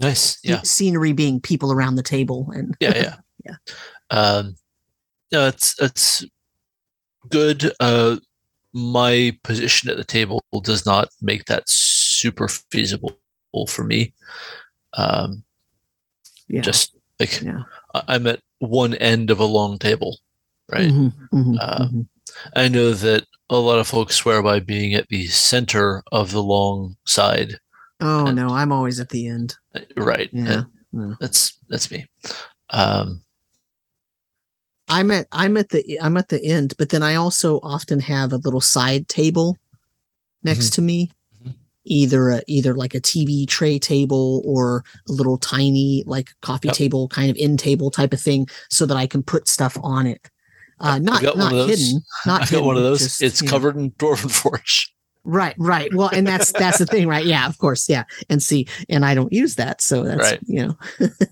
[0.00, 0.38] Nice.
[0.42, 0.60] Yeah.
[0.62, 3.56] scenery being people around the table and yeah, yeah, yeah.
[4.10, 4.56] Um,
[5.32, 6.24] no, it's it's
[7.28, 7.72] good.
[7.80, 8.16] Uh,
[8.74, 13.16] my position at the table does not make that super feasible
[13.68, 14.12] for me.
[14.94, 15.44] Um,
[16.48, 16.60] yeah.
[16.60, 17.62] Just like yeah.
[17.94, 20.18] I'm at one end of a long table,
[20.70, 20.90] right?
[20.90, 22.00] Mm-hmm, mm-hmm, uh, mm-hmm.
[22.56, 26.42] I know that a lot of folks swear by being at the center of the
[26.42, 27.54] long side.
[28.00, 29.56] Oh and, no, I'm always at the end.
[29.96, 30.28] Right.
[30.32, 30.64] Yeah.
[31.20, 32.06] That's that's me.
[32.70, 33.23] Um,
[34.88, 38.32] I'm at I'm at the I'm at the end, but then I also often have
[38.32, 39.56] a little side table
[40.42, 40.74] next mm-hmm.
[40.74, 41.50] to me, mm-hmm.
[41.84, 46.76] either a, either like a TV tray table or a little tiny like coffee yep.
[46.76, 50.06] table kind of end table type of thing, so that I can put stuff on
[50.06, 50.30] it.
[50.80, 52.02] Uh, not not hidden.
[52.26, 53.00] Not I got hidden, one of those.
[53.00, 53.84] Just, it's covered know.
[53.84, 54.94] in dwarven forge.
[55.26, 55.92] Right, right.
[55.94, 57.24] Well, and that's that's the thing, right?
[57.24, 58.04] Yeah, of course, yeah.
[58.28, 60.40] And see, and I don't use that, so that's right.
[60.42, 60.76] you know,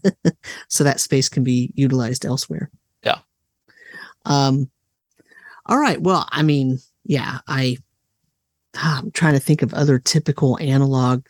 [0.68, 2.70] so that space can be utilized elsewhere.
[4.24, 4.70] Um,
[5.66, 6.00] all right.
[6.00, 7.76] Well, I mean, yeah, I,
[8.74, 11.24] I'm trying to think of other typical analog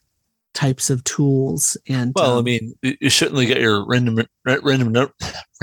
[0.54, 5.10] types of tools and well um, i mean you certainly get your random random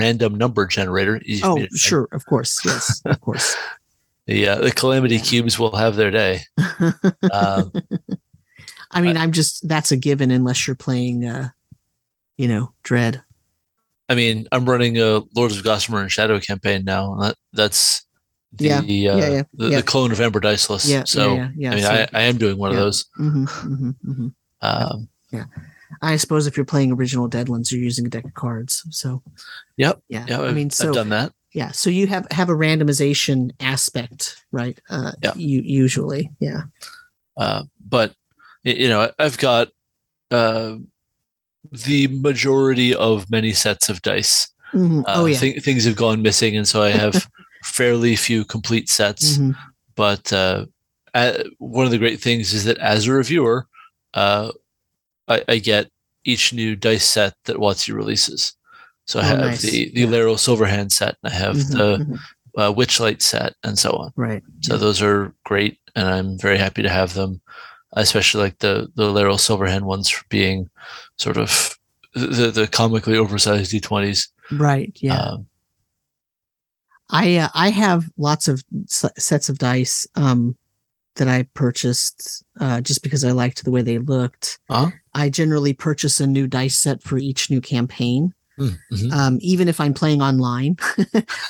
[0.00, 1.20] random number generator.
[1.44, 2.08] Oh sure.
[2.10, 2.58] Of course.
[2.64, 3.00] Yes.
[3.04, 3.56] Of course.
[4.28, 6.42] Uh, the calamity cubes will have their day.
[7.32, 7.72] Um,
[8.92, 11.48] i mean I, i'm just that's a given unless you're playing uh
[12.36, 13.24] you know dread
[14.10, 17.12] I mean, I'm running a Lords of Gossamer and Shadow campaign now.
[17.12, 18.04] And that that's
[18.52, 20.88] the yeah, uh, yeah, yeah, the, the, clone of Amber Diceless.
[20.88, 23.04] Yeah, so yeah, yeah, I mean, so, I, I am doing one of those.
[23.18, 24.28] Mm-hmm, mm-hmm, mm-hmm.
[24.62, 25.44] Um, yeah.
[26.02, 28.84] I suppose if you're playing original Deadlands, you're using a deck of cards.
[28.90, 29.22] So,
[29.76, 30.00] yep.
[30.08, 30.26] Yeah.
[30.28, 30.40] Yeah.
[30.40, 31.32] I mean, so I've done that.
[31.52, 31.70] Yeah.
[31.70, 34.80] So you have have a randomization aspect, right?
[34.90, 35.32] Uh, yeah.
[35.36, 36.62] You usually, yeah.
[37.36, 38.14] Uh, but
[38.64, 39.68] you know, I've got
[40.32, 40.76] uh,
[41.72, 44.48] the majority of many sets of dice.
[44.72, 45.02] Mm-hmm.
[45.06, 45.38] Oh, uh, yeah.
[45.38, 47.28] Th- things have gone missing, and so I have
[47.64, 49.38] fairly few complete sets.
[49.38, 49.52] Mm-hmm.
[49.94, 50.66] But uh,
[51.14, 53.66] uh, one of the great things is that as a reviewer,
[54.14, 54.52] uh,
[55.28, 55.88] I, I, get
[56.24, 58.54] each new dice set that WotC releases.
[59.06, 59.62] So I oh, have nice.
[59.62, 60.06] the the yeah.
[60.06, 62.14] Laeral Silverhand set, and I have mm-hmm, the mm-hmm.
[62.56, 64.12] uh, Witchlight set, and so on.
[64.16, 64.42] Right.
[64.62, 64.78] So yeah.
[64.80, 67.40] those are great, and I'm very happy to have them
[67.94, 70.68] especially like the the Laeral Silverhand ones for being
[71.20, 71.78] sort of
[72.14, 74.28] the the comically oversized d20s.
[74.52, 74.96] Right.
[75.00, 75.18] Yeah.
[75.20, 75.46] Um,
[77.10, 80.56] I uh, I have lots of s- sets of dice um,
[81.16, 84.58] that I purchased uh, just because I liked the way they looked.
[84.68, 84.90] Uh-huh.
[85.14, 88.32] I generally purchase a new dice set for each new campaign.
[88.60, 89.12] Mhm.
[89.12, 90.76] um, even if I'm playing online.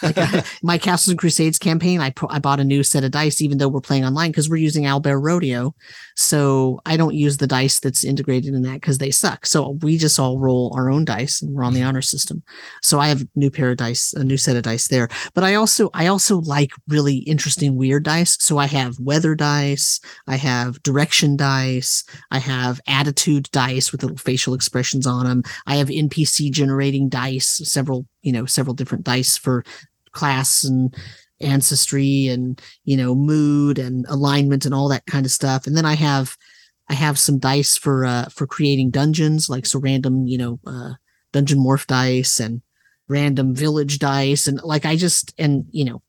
[0.03, 0.17] like
[0.63, 3.59] my Castles and Crusades campaign, I, pu- I bought a new set of dice, even
[3.59, 5.75] though we're playing online because we're using Owlbear Rodeo.
[6.17, 9.47] So I don't use the dice that's integrated in that because they suck.
[9.47, 12.43] So we just all roll our own dice and we're on the honor system.
[12.83, 15.09] So I have new pair of dice, a new set of dice there.
[15.35, 18.37] But I also I also like really interesting weird dice.
[18.41, 24.19] So I have weather dice, I have direction dice, I have attitude dice with little
[24.19, 25.43] facial expressions on them.
[25.67, 29.65] I have NPC generating dice, several, you know, several different dice for
[30.13, 30.95] class and
[31.41, 35.67] ancestry and, you know, mood and alignment and all that kind of stuff.
[35.67, 36.37] And then I have
[36.89, 40.93] I have some dice for uh for creating dungeons, like so random, you know, uh
[41.33, 42.63] dungeon morph dice and
[43.09, 46.03] random village dice and like I just and you know,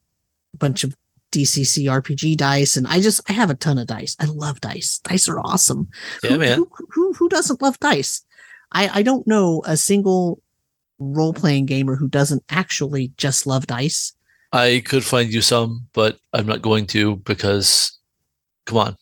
[0.54, 0.96] a bunch of
[1.32, 4.16] DCC RPG dice and I just I have a ton of dice.
[4.20, 5.00] I love dice.
[5.00, 5.90] Dice are awesome.
[6.24, 6.58] Yeah, who, man.
[6.58, 8.26] Who, who who doesn't love dice?
[8.72, 10.42] I I don't know a single
[11.02, 14.14] role playing gamer who doesn't actually just love dice.
[14.54, 17.98] I could find you some, but I'm not going to because,
[18.66, 18.98] come on,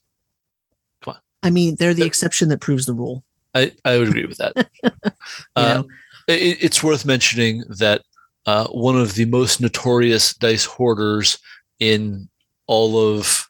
[1.01, 1.19] Come on.
[1.43, 3.23] I mean, they're the exception that proves the rule.
[3.55, 4.69] I, I would agree with that.
[5.55, 5.83] Uh,
[6.27, 8.01] it, it's worth mentioning that
[8.45, 11.37] uh, one of the most notorious dice hoarders
[11.79, 12.29] in
[12.67, 13.47] all of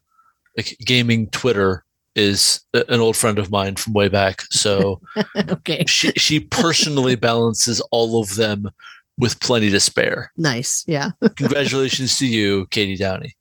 [0.57, 1.85] like gaming Twitter
[2.19, 4.41] is an old friend of mine from way back.
[4.51, 5.01] So
[5.49, 8.69] okay, she she personally balances all of them
[9.17, 10.31] with plenty to spare.
[10.37, 10.83] nice.
[10.87, 11.11] Yeah.
[11.35, 13.35] Congratulations to you, Katie Downey.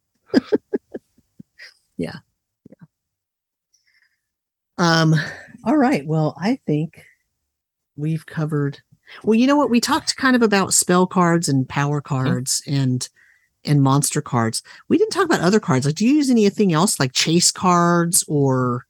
[1.96, 2.16] Yeah.
[4.78, 5.14] Um.
[5.64, 6.06] All right.
[6.06, 7.04] Well, I think
[7.96, 8.80] we've covered.
[9.24, 9.70] Well, you know what?
[9.70, 13.08] We talked kind of about spell cards and power cards and
[13.68, 14.62] and monster cards.
[14.88, 15.86] We didn't talk about other cards.
[15.86, 18.86] Like, do you use anything else like chase cards or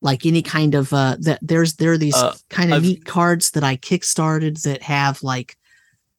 [0.00, 3.04] like any kind of uh that there's there are these Uh, kind of I've- neat
[3.04, 5.56] cards that I kickstarted that have like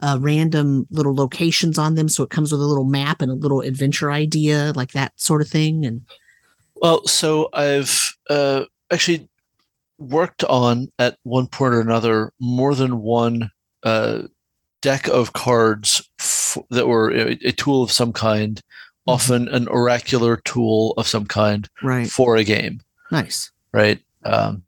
[0.01, 3.35] uh random little locations on them so it comes with a little map and a
[3.35, 6.01] little adventure idea like that sort of thing and
[6.75, 9.29] Well, so I've uh, actually
[9.97, 13.51] worked on at one point or another more than one
[13.83, 14.23] uh,
[14.81, 16.09] deck of cards
[16.69, 18.61] that were a, a tool of some kind,
[19.07, 22.07] often an oracular tool of some kind right.
[22.07, 23.51] for a game, nice.
[23.73, 23.99] Right?
[24.23, 24.63] Um,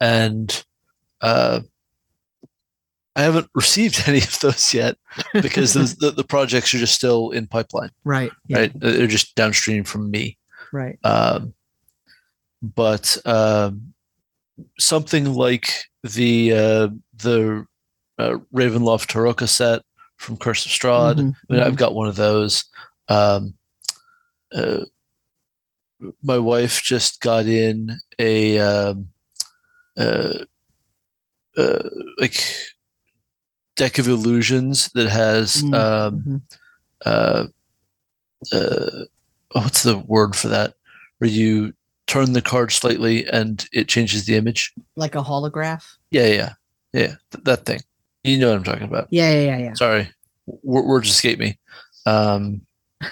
[0.00, 0.64] and
[1.20, 1.60] uh,
[3.16, 4.96] I haven't received any of those yet
[5.34, 8.32] because those, the, the projects are just still in pipeline, right.
[8.46, 8.72] Yeah, right?
[8.74, 10.38] They're just downstream from me.
[10.72, 10.98] right.
[11.04, 11.54] Um,
[12.62, 13.94] but um,
[14.78, 17.66] something like the uh, the
[18.18, 19.82] uh, Ravenloft Taroka set
[20.20, 21.16] from Curse of Strahd.
[21.16, 21.62] Mhm, I mean.
[21.62, 22.64] I've got one of those.
[23.08, 23.54] Um,
[24.52, 24.84] uh,
[26.22, 29.08] my wife just got in a um,
[29.96, 30.44] uh,
[31.56, 32.36] uh, like
[33.76, 36.42] deck of illusions that has Mm, um, mhm.
[37.06, 37.46] uh,
[38.52, 39.04] uh,
[39.54, 40.74] oh, what's the word for that?
[41.18, 41.72] Where you
[42.06, 44.72] turn the card slightly and it changes the image.
[44.96, 45.84] like a holograph.
[46.10, 46.52] Yeah, yeah,
[46.92, 47.14] yeah.
[47.30, 47.80] Th- that thing.
[48.24, 49.08] You know what I'm talking about.
[49.10, 49.74] Yeah, yeah, yeah, yeah.
[49.74, 50.10] Sorry,
[50.62, 51.58] w- words escape me.
[52.06, 52.62] Um,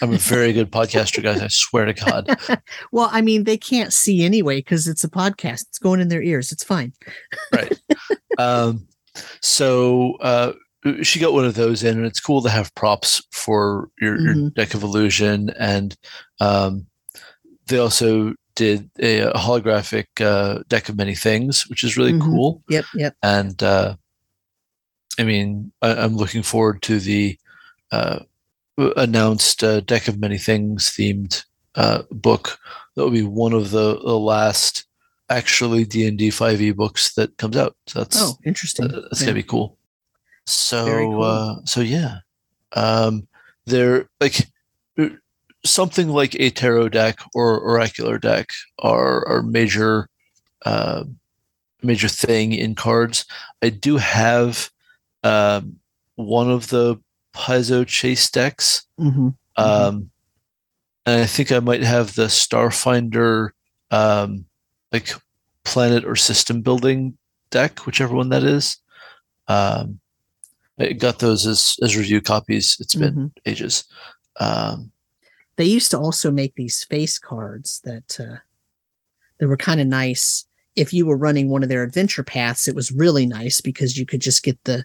[0.02, 1.40] I'm a very good podcaster, guys.
[1.40, 2.28] I swear to God.
[2.92, 5.62] Well, I mean, they can't see anyway because it's a podcast.
[5.68, 6.52] It's going in their ears.
[6.52, 6.92] It's fine.
[7.52, 7.78] right.
[8.38, 8.86] Um,
[9.40, 10.52] so uh,
[11.02, 14.34] she got one of those in, and it's cool to have props for your, your
[14.34, 14.54] Mhm.
[14.54, 15.50] deck of illusion.
[15.58, 15.96] And
[16.40, 16.86] um,
[17.66, 22.22] they also did a, a holographic uh, deck of many things, which is really Mhm.
[22.22, 22.62] cool.
[22.68, 23.14] Yep, yep.
[23.22, 23.96] And uh,
[25.18, 27.38] I mean, I, I'm looking forward to the
[27.90, 28.20] uh,
[28.96, 32.58] announced uh, deck of many things themed uh, book.
[32.94, 34.84] That will be one of the, the last
[35.30, 37.76] actually D and D five e books that comes out.
[37.86, 38.86] So that's Oh, interesting.
[38.86, 39.26] uh, that's Yeah.
[39.26, 39.76] gonna be cool.
[40.46, 41.22] So cool.
[41.22, 42.18] uh, so yeah,
[42.72, 43.28] um,
[43.66, 44.48] they're like
[44.98, 45.08] uh,
[45.64, 50.08] something like a tarot deck or oracular deck are are major
[50.64, 51.04] uh,
[51.82, 53.24] major thing in cards.
[53.62, 54.70] I do have
[55.24, 55.76] um,
[56.16, 56.96] one of the
[57.34, 58.86] Paizo Chase decks.
[58.98, 59.34] Mhm.
[59.56, 60.10] Um,
[61.06, 63.50] and I think I might have the Starfinder,
[63.90, 64.44] um,
[64.92, 65.10] like
[65.64, 67.16] planet or system building
[67.50, 68.78] deck, whichever one that is.
[69.48, 70.00] Um,
[70.78, 72.76] I got those as as review copies.
[72.80, 73.32] It's been Mhm.
[73.46, 73.84] ages.
[74.38, 74.92] Um,
[75.56, 78.36] They used to also make these face cards that uh,
[79.38, 80.44] they were kind of nice.
[80.78, 84.06] If you were running one of their adventure paths, it was really nice because you
[84.06, 84.84] could just get the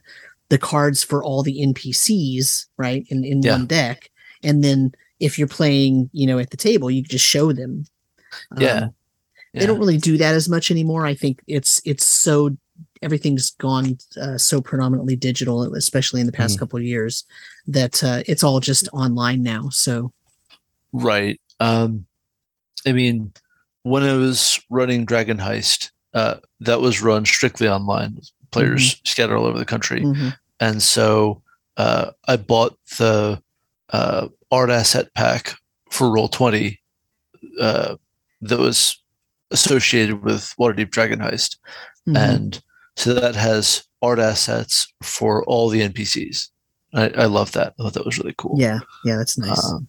[0.49, 3.51] the cards for all the NPCs right in in Yeah.
[3.53, 4.09] one deck,
[4.43, 7.85] and then if you're playing, you know, at the table, you just show them.
[8.57, 8.83] Yeah.
[8.85, 8.93] Um,
[9.53, 11.05] they don't really do that as much anymore.
[11.05, 12.57] I think it's it's so
[13.03, 16.59] everything's gone uh, so predominantly digital, especially in the past Mhm.
[16.59, 17.23] couple of years,
[17.67, 19.69] that uh, it's all just online now.
[19.69, 20.11] So
[20.91, 21.39] Right.
[21.59, 22.05] Um,
[22.85, 23.31] I mean,
[23.83, 28.19] when I was running Dragon Heist, uh, that was run strictly online,
[28.51, 30.01] players scattered all over the country.
[30.01, 30.35] mhm.
[30.59, 31.41] And so
[31.77, 33.41] uh, I bought the
[33.91, 35.55] uh, art asset pack
[35.89, 36.77] for Roll20
[37.59, 37.95] uh,
[38.41, 38.99] that was
[39.51, 41.57] associated with Waterdeep Dragon Heist.
[42.07, 42.17] Mhm.
[42.17, 42.63] And
[42.95, 46.49] so that has art assets for all the NPCs.
[46.93, 47.73] I, I love that.
[47.79, 48.55] I thought that was really cool.
[48.59, 49.63] yeah, yeah, that's nice.
[49.65, 49.87] Um,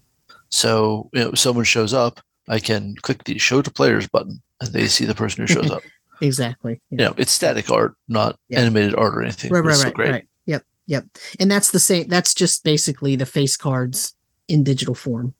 [0.49, 4.43] so you know, if someone shows up, I can click the show to players button
[4.61, 5.83] and they see the person who shows up.
[6.21, 6.81] exactly.
[6.91, 8.61] You know, it's static art, not Yeah.
[8.61, 9.51] animated art or anything.
[9.53, 10.11] right, right, still right, great.
[10.11, 10.29] right.
[10.47, 11.05] Yep, yep.
[11.41, 12.09] And that's the same.
[12.09, 14.15] That's just basically the face cards
[14.49, 15.35] in digital form.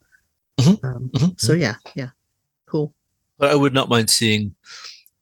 [0.59, 1.41] Mhm, Um, Mhm.
[1.41, 2.11] So yeah, yeah,
[2.67, 2.95] cool.
[3.39, 4.55] But I would not mind seeing,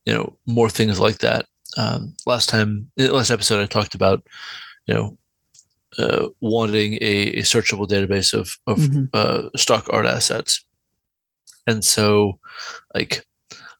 [0.05, 1.47] you know, more things like that.
[1.77, 4.23] Um, last time, last episode, I talked about,
[4.87, 5.18] you know,
[5.99, 9.09] uh, wanting a, a searchable database of of Mhm.
[9.14, 10.64] uh, stock art assets,
[11.66, 12.38] and so,
[12.94, 13.25] like,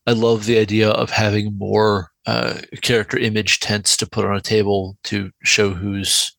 [0.07, 4.40] I love the idea of having more uh, character image tents to put on a
[4.40, 6.33] table to show who's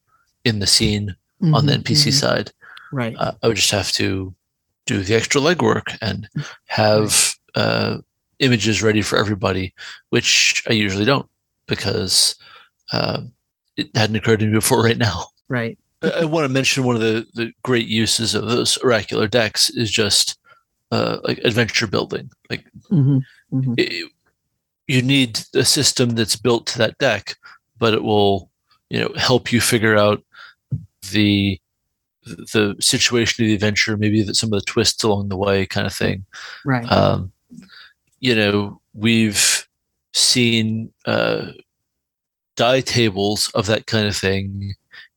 [0.45, 1.15] in the scene
[1.53, 2.13] on the Mhm, NPC mhm.
[2.13, 2.51] side.
[2.91, 3.15] Right.
[3.17, 4.34] Uh, I would just have to
[4.86, 6.29] do the extra legwork and
[6.67, 7.97] have uh,
[8.39, 9.73] images ready for everybody,
[10.10, 11.27] which I usually don't
[11.67, 12.36] because
[12.91, 13.32] um,
[13.77, 15.25] it hadn't occurred to me before right now.
[15.49, 15.77] right.
[16.01, 19.69] I, I want to mention one of the, the great uses of those oracular decks
[19.69, 20.38] is just
[20.93, 22.29] uh, like adventure building.
[22.49, 23.17] Like hmm
[23.49, 24.12] hmm it,
[24.88, 27.36] you need a system that's built to that deck,
[27.79, 28.51] but it will,
[28.89, 30.23] you know, help you figure out
[31.12, 31.60] the
[32.25, 35.88] the situation of the adventure, maybe that some of the twists along the way, kind
[35.88, 36.25] of thing.
[36.63, 36.89] Right.
[36.91, 37.32] Um,
[38.19, 39.67] you know, we've
[40.13, 41.47] seen uh,
[42.56, 44.75] die tables of that kind of thing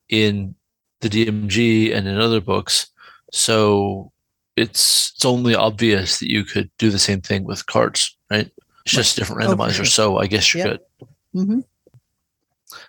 [0.09, 0.55] in
[1.01, 2.87] the DMG and in other books,
[3.31, 4.11] so
[4.57, 8.51] it's it's only obvious that you could do the same thing with cards, right?
[8.85, 9.85] It's just a different Oh, randomizer, sure.
[9.85, 10.81] so I guess you're Yep.
[11.01, 11.09] good.
[11.47, 11.61] hmm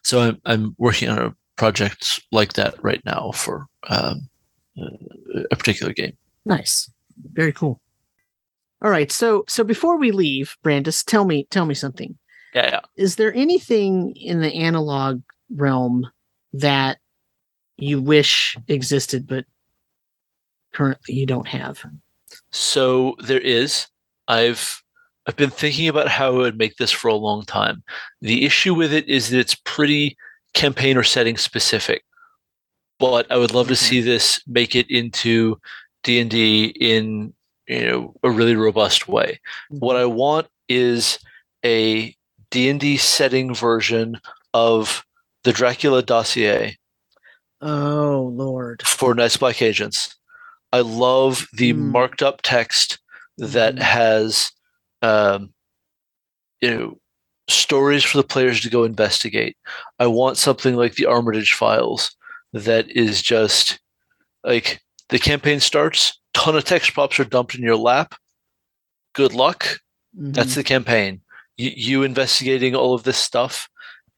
[0.04, 4.30] So I'm I'm working on a project like that right now for um,
[5.52, 6.16] a particular game.
[6.46, 6.90] Nice.
[7.34, 7.82] Very cool.
[8.84, 9.12] All right.
[9.12, 12.18] So so before we leave, Brandes, tell me tell me something.
[12.54, 12.80] Yeah, yeah.
[12.96, 15.22] Is there anything in the analog
[15.56, 16.06] realm
[16.54, 17.00] that
[17.78, 19.46] you wish existed but
[20.74, 21.84] currently you don't have?
[22.52, 23.88] So there is.
[24.28, 24.82] I've
[25.28, 27.84] I've been thinking about how I would make this for a long time.
[28.22, 30.18] The issue with it is that it's pretty
[30.54, 32.04] campaign or setting specific.
[33.00, 33.86] But I would love to mm-hmm.
[33.86, 35.60] see this make it into
[36.04, 37.34] D and D in
[37.68, 39.40] you know a really robust way.
[39.70, 40.04] What mm-hmm.
[40.04, 41.20] I want is
[41.66, 42.16] a
[42.50, 44.20] D and D setting version
[44.54, 45.06] of
[45.44, 46.78] the Dracula dossier
[47.62, 48.82] Oh Lord.
[48.86, 50.17] for Night's Black Agents.
[50.72, 51.92] I love the Hmm.
[51.92, 53.00] marked up text
[53.38, 53.82] that Mhm.
[53.82, 54.52] has,
[55.02, 55.54] um,
[56.62, 57.00] you know,
[57.50, 59.56] stories for the players to go investigate.
[60.00, 62.16] I want something like the Armitage Files
[62.54, 63.80] that is just
[64.44, 68.16] like the campaign starts, ton of text props are dumped in your lap.
[69.14, 69.80] Good luck.
[70.14, 70.56] That's Mhm.
[70.56, 71.22] the campaign.
[71.56, 73.70] You, you investigating all of this stuff,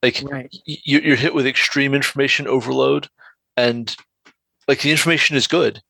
[0.01, 0.49] like right.
[0.65, 3.07] you- you're hit with extreme information overload
[3.55, 3.95] and
[4.67, 5.81] like the information is good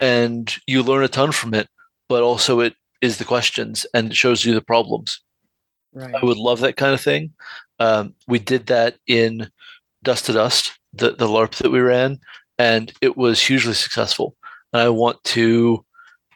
[0.00, 1.68] and you learn a ton from it
[2.08, 5.20] but also it is the questions and it shows you the problems
[5.92, 6.14] Right.
[6.14, 7.32] i would love that kind of thing
[7.80, 9.50] um, we did that in
[10.04, 12.18] dust to dust the, the larp that we ran
[12.58, 14.36] and it was hugely successful
[14.72, 15.84] and i want to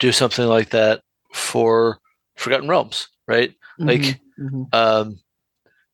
[0.01, 1.99] do something like that for
[2.37, 4.75] forgotten realms right like, Mhm, mhm.
[4.75, 5.19] um,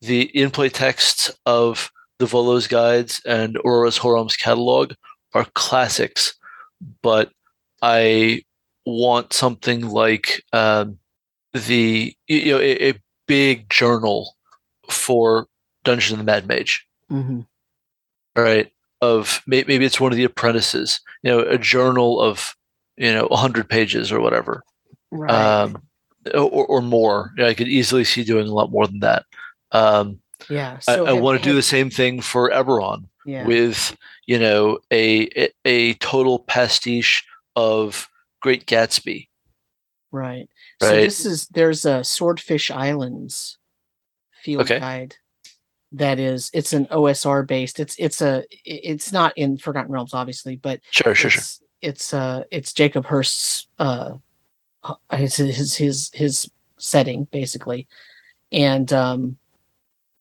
[0.03, 4.93] the in-play texts of the Volo's guides and Aurora's Whole Realms catalog
[5.35, 6.35] are classics,
[7.03, 7.31] but
[7.83, 8.43] I
[8.87, 10.99] want something like um,
[11.53, 12.95] the you know a, a
[13.27, 14.37] big journal
[14.89, 15.47] for
[15.85, 17.47] Dungeon of the Mad Mage, Mhm.
[18.37, 18.71] right?
[19.01, 22.55] Of may, maybe it's one of the apprentices, you know, a journal of
[22.97, 24.63] you know hundred pages or whatever
[25.11, 25.31] Right.
[25.31, 25.83] um,
[26.35, 27.33] or, or more.
[27.39, 29.25] Yeah, I could easily see doing a lot more than that.
[29.73, 30.21] Um,
[30.51, 30.77] yeah.
[30.77, 33.47] I, So I have- want to do the same thing for Eberron yeah.
[33.47, 37.25] with you know a, a a total pastiche
[37.61, 38.09] of
[38.41, 39.29] Great Gatsby.
[40.13, 40.49] Right.
[40.81, 43.59] So this is there's a Swordfish Islands
[44.43, 44.81] field Okay.
[44.81, 45.17] guide
[45.93, 47.79] that is it's an OSR based.
[47.79, 51.39] It's it's a it's not in Forgotten Realms obviously, but Sure, sure, sure.
[51.41, 54.15] it's it's uh it's Jacob Hurst's uh
[55.13, 57.87] his his his his setting basically,
[58.51, 59.37] and um,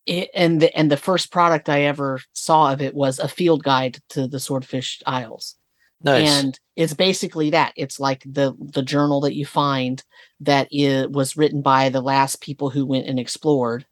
[0.05, 3.63] it, and the and the first product I ever saw of it was a field
[3.63, 5.55] guide to the Swordfish Isles.
[6.01, 6.29] Nice.
[6.29, 7.73] And it's basically that.
[7.75, 10.03] It's like the the journal that you find
[10.39, 13.85] that it was written by the last people who went and explored,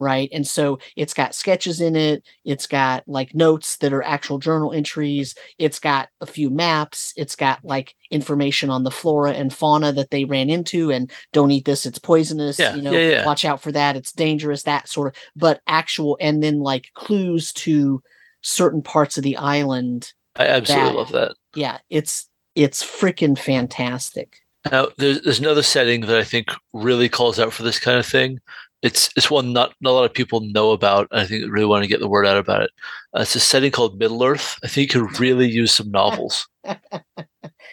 [0.00, 0.28] right?
[0.32, 2.24] And so it's got sketches in it.
[2.44, 5.36] It's got like notes that are actual journal entries.
[5.58, 7.12] It's got a few maps.
[7.16, 11.52] It's got like information on the flora and fauna that they ran into and don't
[11.52, 12.58] eat this, it's poisonous.
[12.58, 13.26] Yeah, You know, yeah, yeah.
[13.26, 13.94] watch out for that.
[13.96, 18.02] It's dangerous, that sort of but actual and then like clues to
[18.42, 20.12] certain parts of the island.
[20.38, 21.34] I absolutely that- love that.
[21.54, 24.38] Yeah, it's it's freaking fantastic.
[24.72, 28.06] Now, there's, there's another setting that I think really calls out for this kind of
[28.06, 28.40] thing.
[28.82, 31.06] It's it's one not, not a lot of people know about.
[31.10, 32.70] And I think really want to get the word out about it.
[33.16, 34.58] Uh, it's a setting called Middle Earth.
[34.64, 36.46] I think you could really use some novels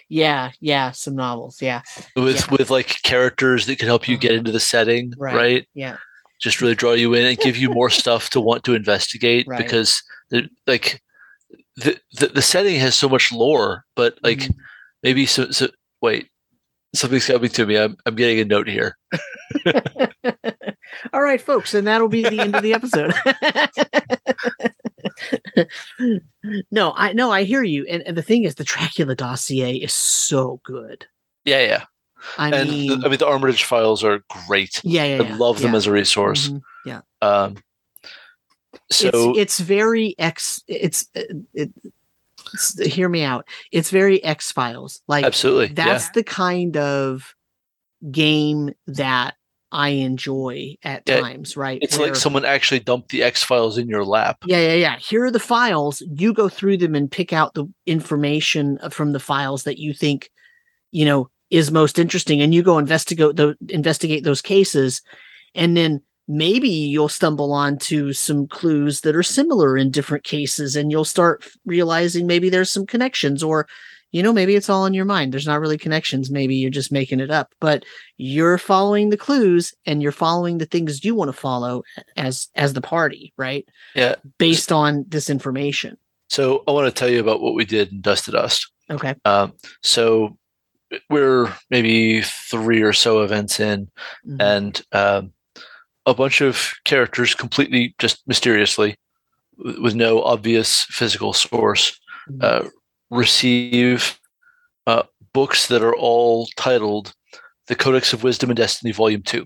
[0.10, 1.62] Yeah, yeah, some novels.
[1.62, 1.82] Yeah,
[2.16, 2.48] with Yeah.
[2.58, 4.40] with like characters that can help you get Uh-huh.
[4.40, 5.36] into the setting, Right.
[5.36, 5.68] right?
[5.74, 5.98] yeah,
[6.40, 9.58] Just really draw you in and give you more stuff to want to investigate Right.
[9.58, 10.04] because
[10.68, 11.02] like
[11.78, 14.56] the, the the setting has so much lore, but like Mhm.
[15.04, 15.68] maybe so, so
[16.02, 16.30] wait
[16.96, 18.96] something's coming to me i'm, I'm getting a note here
[21.12, 23.14] All right, folks, and that'll be the end of the episode.
[26.72, 27.86] no, I no, I hear you.
[27.90, 31.06] And, and the thing is, the Dracula dossier is so good.
[31.46, 31.84] yeah yeah
[32.38, 35.36] I and mean, the, i mean the armitage files are great yeah, yeah, i yeah,
[35.38, 35.78] love them yeah.
[35.78, 37.02] as a resource Mhm, yeah.
[37.22, 37.58] um
[38.92, 40.64] so it's it's very X.
[40.68, 41.72] It's uh, it, it,
[42.54, 43.48] it's- hear me out.
[43.72, 45.02] It's very X Files.
[45.08, 47.34] Like absolutely that's the kind of
[48.12, 49.36] game that
[49.72, 51.58] I enjoy at Yeah, times.
[51.58, 51.80] Right?
[51.82, 54.98] it's Where- like someone actually dumped the x files in your lap Yeah, yeah, yeah.
[55.00, 56.04] Here are the files.
[56.14, 59.94] You go through them and pick out the information uh, from the files that you
[59.94, 60.30] think,
[60.92, 65.02] you know, is most interesting, and you go investigate the investigate those cases,
[65.56, 70.92] and then maybe you'll stumble onto some clues that are similar in different cases, and
[70.92, 73.68] you'll start realizing maybe there's some connections, or
[74.12, 75.34] you know, maybe it's all in your mind.
[75.34, 76.30] There's not really connections.
[76.30, 77.84] Maybe you're just making it up, but
[78.18, 81.82] you're following the clues and you're following the things you want to follow
[82.16, 83.68] as as the party, right?
[83.96, 85.98] yeah based on this information.
[86.30, 89.14] so i want to tell you about what we did in dust to dust Okay.
[89.26, 90.38] um so
[91.10, 93.90] we're maybe three or so events in
[94.28, 94.38] Mhm.
[94.40, 95.33] and um,
[96.06, 98.96] a bunch of characters completely just mysteriously
[99.58, 102.00] with no obvious physical source
[102.30, 102.44] Mhm.
[102.44, 102.70] uh,
[103.10, 104.18] receive
[104.88, 107.14] uh, books that are all titled
[107.68, 109.46] the codex of wisdom and destiny volume 2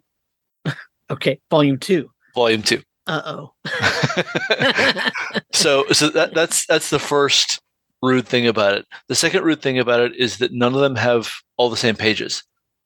[1.11, 1.39] okay.
[1.49, 2.09] Volume two.
[2.35, 3.53] volume 2 Uh oh.
[5.53, 7.59] so so that, that's that's the first
[8.03, 10.95] rude thing about it the second rude thing about it is that none of them
[10.95, 12.43] have all the same pages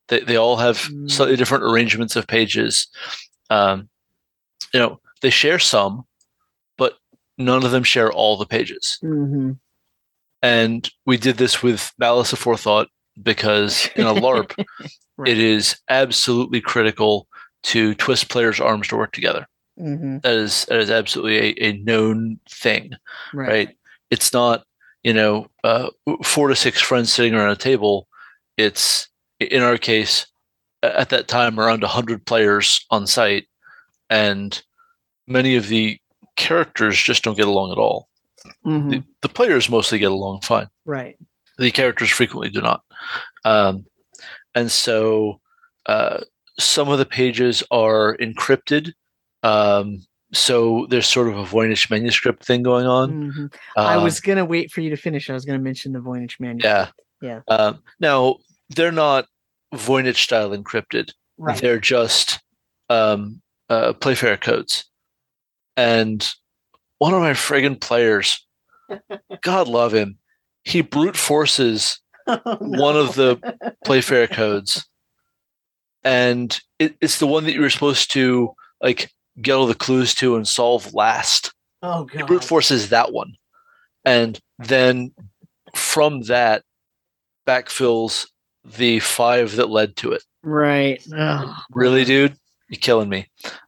[0.07, 1.11] they, they all have Mm.
[1.11, 2.88] slightly different arrangements of pages
[3.52, 3.88] um,
[4.74, 6.04] you know they share some
[6.78, 6.93] but
[7.38, 8.97] none of them share all the pages.
[9.02, 9.52] Hmm
[10.43, 12.88] and we did this with malice aforethought
[13.22, 14.52] because in a larp
[15.18, 15.30] Right.
[15.34, 17.28] it is absolutely critical
[17.64, 19.45] to twist players arms to work together.
[19.78, 22.91] Hmm that is that is absolutely a, a known thing
[23.34, 23.49] Right.
[23.49, 23.70] right?
[24.10, 24.64] It's not
[25.04, 25.89] you know uh,
[26.24, 28.08] four to six friends sitting around a table.
[28.58, 29.08] It's
[29.39, 30.26] in our case
[30.84, 33.45] at that time around 100 players on site
[34.09, 34.61] and
[35.27, 35.97] many of the
[36.36, 38.07] characters just don't get along at all
[38.65, 38.89] Mhm.
[38.89, 41.15] the, the players mostly get along fine Right.
[41.59, 42.82] the characters frequently do not
[43.45, 43.86] um,
[44.55, 45.39] and so
[45.86, 46.21] uh,
[46.59, 48.93] some of the pages are encrypted
[49.43, 50.01] um,
[50.34, 53.53] so there's sort of a Voynich manuscript thing going on Mhm.
[53.77, 55.29] I Um, was gonna wait for you to finish.
[55.29, 56.63] I was gonna mention the Voynich manuscript.
[57.21, 57.41] Yeah.
[57.49, 57.55] Yeah.
[57.55, 58.38] Um, now
[58.69, 59.25] they're not
[59.74, 61.11] Voynich style encrypted.
[61.38, 61.59] Right.
[61.59, 62.39] They're just
[62.89, 64.86] um, uh, Playfair codes.
[65.78, 66.28] And
[66.97, 68.45] one of my friggin' players,
[69.41, 70.17] God love him,
[70.63, 73.39] he brute forces Oh, one of the
[73.84, 74.88] Playfair codes,
[76.03, 79.11] and it, it's the one that you were supposed to like
[79.41, 81.51] get all the clues to and solve last.
[81.82, 82.47] Oh He brute god.
[82.47, 83.34] forces that one,
[84.05, 85.13] and then
[85.76, 86.63] from that
[87.47, 88.28] backfills
[88.64, 90.24] the five that led to it.
[90.43, 91.03] Right.
[91.14, 92.36] Oh, Really, dude,
[92.70, 93.28] you're killing me.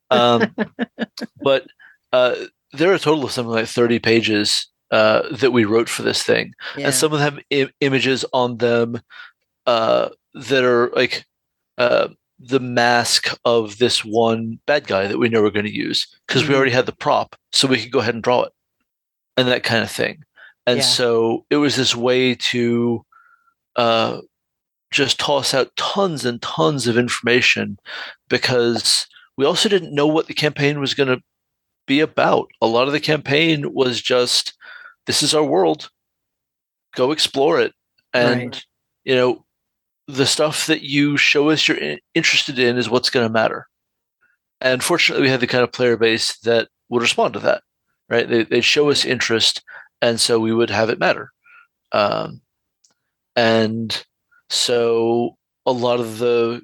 [0.09, 0.55] Um,
[1.41, 1.65] but
[2.11, 2.35] uh,
[2.73, 6.21] there are a total of something like thirty pages uh, that we wrote for this
[6.23, 6.87] thing, yeah.
[6.87, 9.01] and some of them have I- images on them
[9.65, 11.25] uh, that are like
[11.77, 16.07] uh, the mask of this one bad guy that we know we're going to use
[16.27, 16.49] because Mhm.
[16.49, 18.51] we already had the prop, so we could go ahead and draw it,
[19.37, 20.23] and that kind of thing.
[20.67, 20.83] And Yeah.
[20.83, 23.03] so it was this way to
[23.75, 24.21] uh,
[24.93, 27.77] just toss out tons and tons of information
[28.29, 31.21] because we also didn't know what the campaign was going to
[31.87, 32.49] be about.
[32.61, 34.53] A lot of the campaign was just
[35.05, 35.89] this is our world.
[36.95, 37.73] Go explore it.
[38.13, 38.65] And right.
[39.03, 39.45] you know,
[40.07, 43.67] the stuff that you show us you're interested in is what's going to matter.
[44.61, 47.63] And fortunately, we had the kind of player base that would respond to that,
[48.09, 48.29] right?
[48.29, 49.61] They, they'd show us interest,
[50.01, 51.31] and so we would have it matter.
[51.91, 52.41] Um,
[53.35, 54.05] and
[54.53, 55.35] so
[55.65, 56.61] a lot of the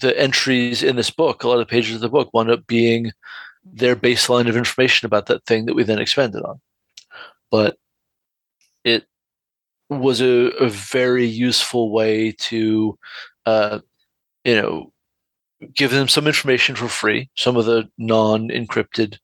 [0.00, 3.12] the entries in this book, a lot of pages of the book, wound up being
[3.64, 6.60] their baseline of information about that thing that we then expanded on.
[7.50, 7.76] But
[8.84, 9.04] it
[9.90, 12.98] was a, a very useful way to,
[13.44, 13.80] uh,
[14.44, 14.92] you know,
[15.74, 19.18] give them some information for free, some of the non-encrypted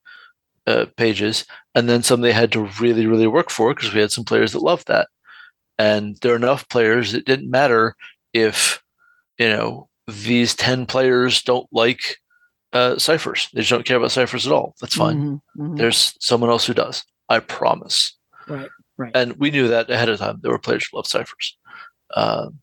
[0.67, 4.13] uh, pages, and then some they had to really, really work for because we had
[4.13, 5.09] some players that loved that.
[5.79, 7.95] And there are enough players it didn't matter
[8.33, 8.83] if,
[9.39, 12.19] you know, these 10 players don't like
[12.73, 13.49] uh, ciphers.
[13.53, 14.75] They just don't care about ciphers at all.
[14.81, 15.17] That's fine.
[15.17, 15.77] Mm-hmm, mm-hmm.
[15.77, 17.05] There's someone else who does.
[17.29, 18.17] I promise.
[18.49, 18.69] Right.
[18.99, 19.13] Right.
[19.15, 20.39] And we knew that ahead of time.
[20.41, 21.57] There were players who loved ciphers.
[22.15, 22.61] Um,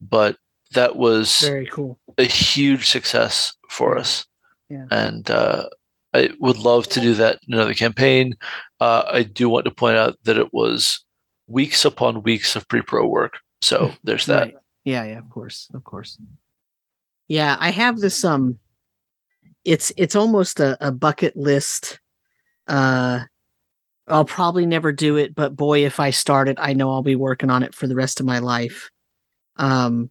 [0.00, 0.36] but
[0.72, 1.98] that was very cool.
[2.18, 4.26] A huge success for us.
[4.68, 4.86] Yeah.
[4.90, 5.68] And uh,
[6.12, 8.34] I would love to do that in another campaign.
[8.80, 11.04] Uh, I do want to point out that it was
[11.50, 13.38] weeks upon weeks of pre-pro work.
[13.60, 14.42] So there's that.
[14.42, 14.56] Right.
[14.84, 16.18] Yeah, yeah, of course, of course.
[17.28, 18.58] Yeah, I have this um
[19.64, 22.00] it's it's almost a, a bucket list
[22.66, 23.20] uh
[24.10, 27.16] I'll probably never do it, but boy, if I start it, I know I'll be
[27.16, 28.90] working on it for the rest of my life.
[29.56, 30.10] Um,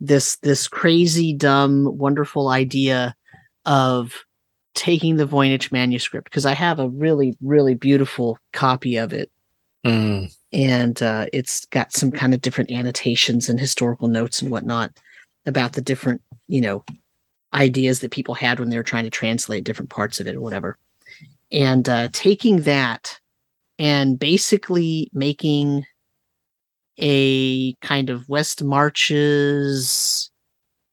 [0.00, 3.14] this this crazy, dumb, wonderful idea
[3.64, 4.24] of
[4.74, 9.30] taking the Voynich manuscript because I have a really, really beautiful copy of it,
[9.84, 10.34] mm.
[10.52, 14.92] And uh, it's got some kind of different annotations and historical notes and whatnot
[15.46, 16.84] about the different, you know,
[17.54, 20.40] ideas that people had when they were trying to translate different parts of it or
[20.40, 20.76] whatever.
[21.52, 23.18] And uh, taking that
[23.78, 25.84] and basically making
[26.98, 30.30] a kind of West Marches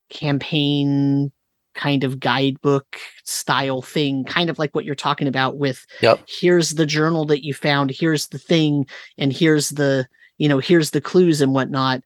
[0.10, 1.32] campaign
[1.78, 6.20] kind of guidebook style thing, kind of like what you're talking about with yep.
[6.28, 8.86] here's the journal that you found, here's the thing,
[9.18, 10.08] and here's the,
[10.38, 12.02] you know, here's the clues and whatnot.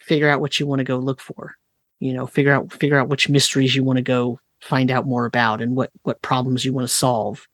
[0.00, 1.56] Figure out what you want to go look for.
[2.00, 5.26] You know, figure out figure out which mysteries you want to go find out more
[5.26, 7.46] about and what what problems you want to solve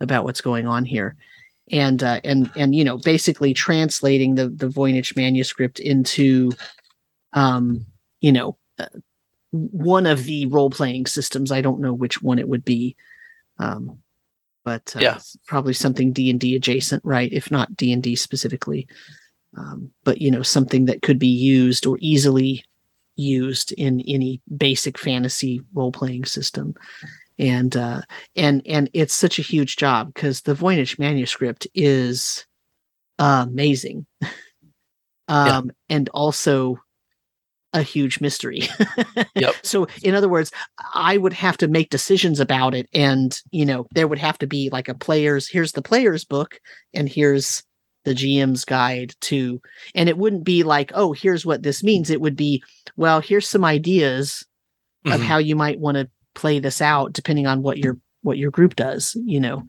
[0.00, 1.16] about what's going on here
[1.70, 6.52] and uh, and and you know basically translating the the Voynich manuscript into
[7.32, 7.86] um
[8.20, 8.86] you know uh,
[9.52, 11.52] one of the role playing systems.
[11.52, 12.96] I don't know which one it would be
[13.58, 13.98] um
[14.64, 15.18] but uh, yeah.
[15.46, 17.32] probably something D&D adjacent right?
[17.32, 18.86] If not D&D specifically.
[19.56, 22.64] Um, but you know something that could be used or easily
[23.16, 26.74] used in any basic fantasy role playing system.
[27.38, 28.02] And uh,
[28.36, 32.46] and and it's such a huge job because the Voynich manuscript is
[33.18, 34.06] amazing,
[35.28, 35.72] um, yeah.
[35.88, 36.78] and also
[37.72, 38.68] a huge mystery.
[39.34, 39.54] yep.
[39.62, 40.50] So, in other words,
[40.94, 44.46] I would have to make decisions about it, and you know, there would have to
[44.46, 45.48] be like a player's.
[45.48, 46.60] Here's the player's book,
[46.94, 47.62] and here's
[48.04, 49.60] the GM's guide to,
[49.94, 52.10] and it wouldn't be like, oh, here's what this means.
[52.10, 52.62] It would be,
[52.96, 54.44] well, here's some ideas
[55.04, 55.14] mm-hmm.
[55.14, 58.50] of how you might want to play this out depending on what your what your
[58.50, 59.64] group does you know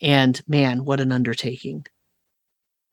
[0.00, 1.84] and man what an undertaking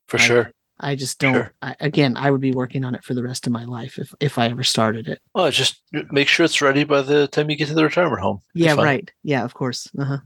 [0.07, 0.51] for I, sure
[0.82, 1.54] i just don't sure.
[1.62, 4.14] I, again i would be working on it for the rest of my life if
[4.20, 5.22] if i ever started it.
[5.34, 8.42] Well just make sure it's ready by the time you get to the retirement home.
[8.54, 9.10] Yeah right.
[9.24, 9.90] Yeah of course.
[9.98, 10.18] Uh-huh.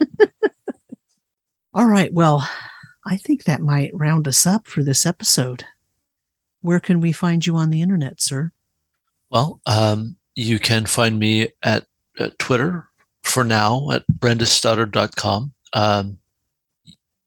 [1.74, 2.48] All right well
[3.06, 5.64] i think that might round us up for this episode.
[6.62, 8.52] Where can we find you on the internet sir?
[9.30, 11.86] Well um you can find me at
[12.18, 12.88] uh, Twitter
[13.22, 15.52] for now at brandestoddard.com.
[15.72, 16.18] Um,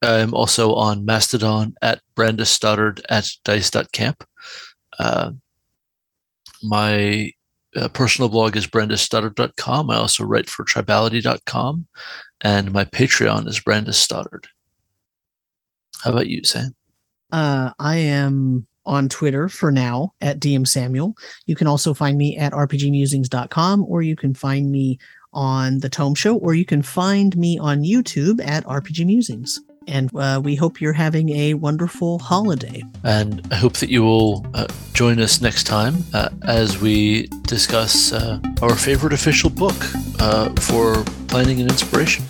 [0.04, 4.24] I'm also on Mastodon at brandestoddard at dice.camp.
[5.00, 5.32] Uh,
[6.62, 7.32] my
[7.76, 9.90] uh, personal blog is brandestoddard.com.
[9.90, 11.88] I also write for tribality.com.
[12.42, 14.42] And my Patreon is Brandes How
[16.06, 16.76] about you, Sam?
[17.32, 21.16] Uh, I am on Twitter for now at DM Samuel.
[21.46, 25.00] You can also find me at rpgmusings.com or you can find me
[25.32, 29.60] on the Tome Show or you can find me on YouTube at RPG Musings.
[29.88, 32.84] And uh, we hope you're having a wonderful holiday.
[33.04, 38.14] And I hope that you will uh, join us next time uh, as we discuss
[38.14, 39.76] uh, our favorite official book
[40.20, 42.26] uh, for planning and inspiration.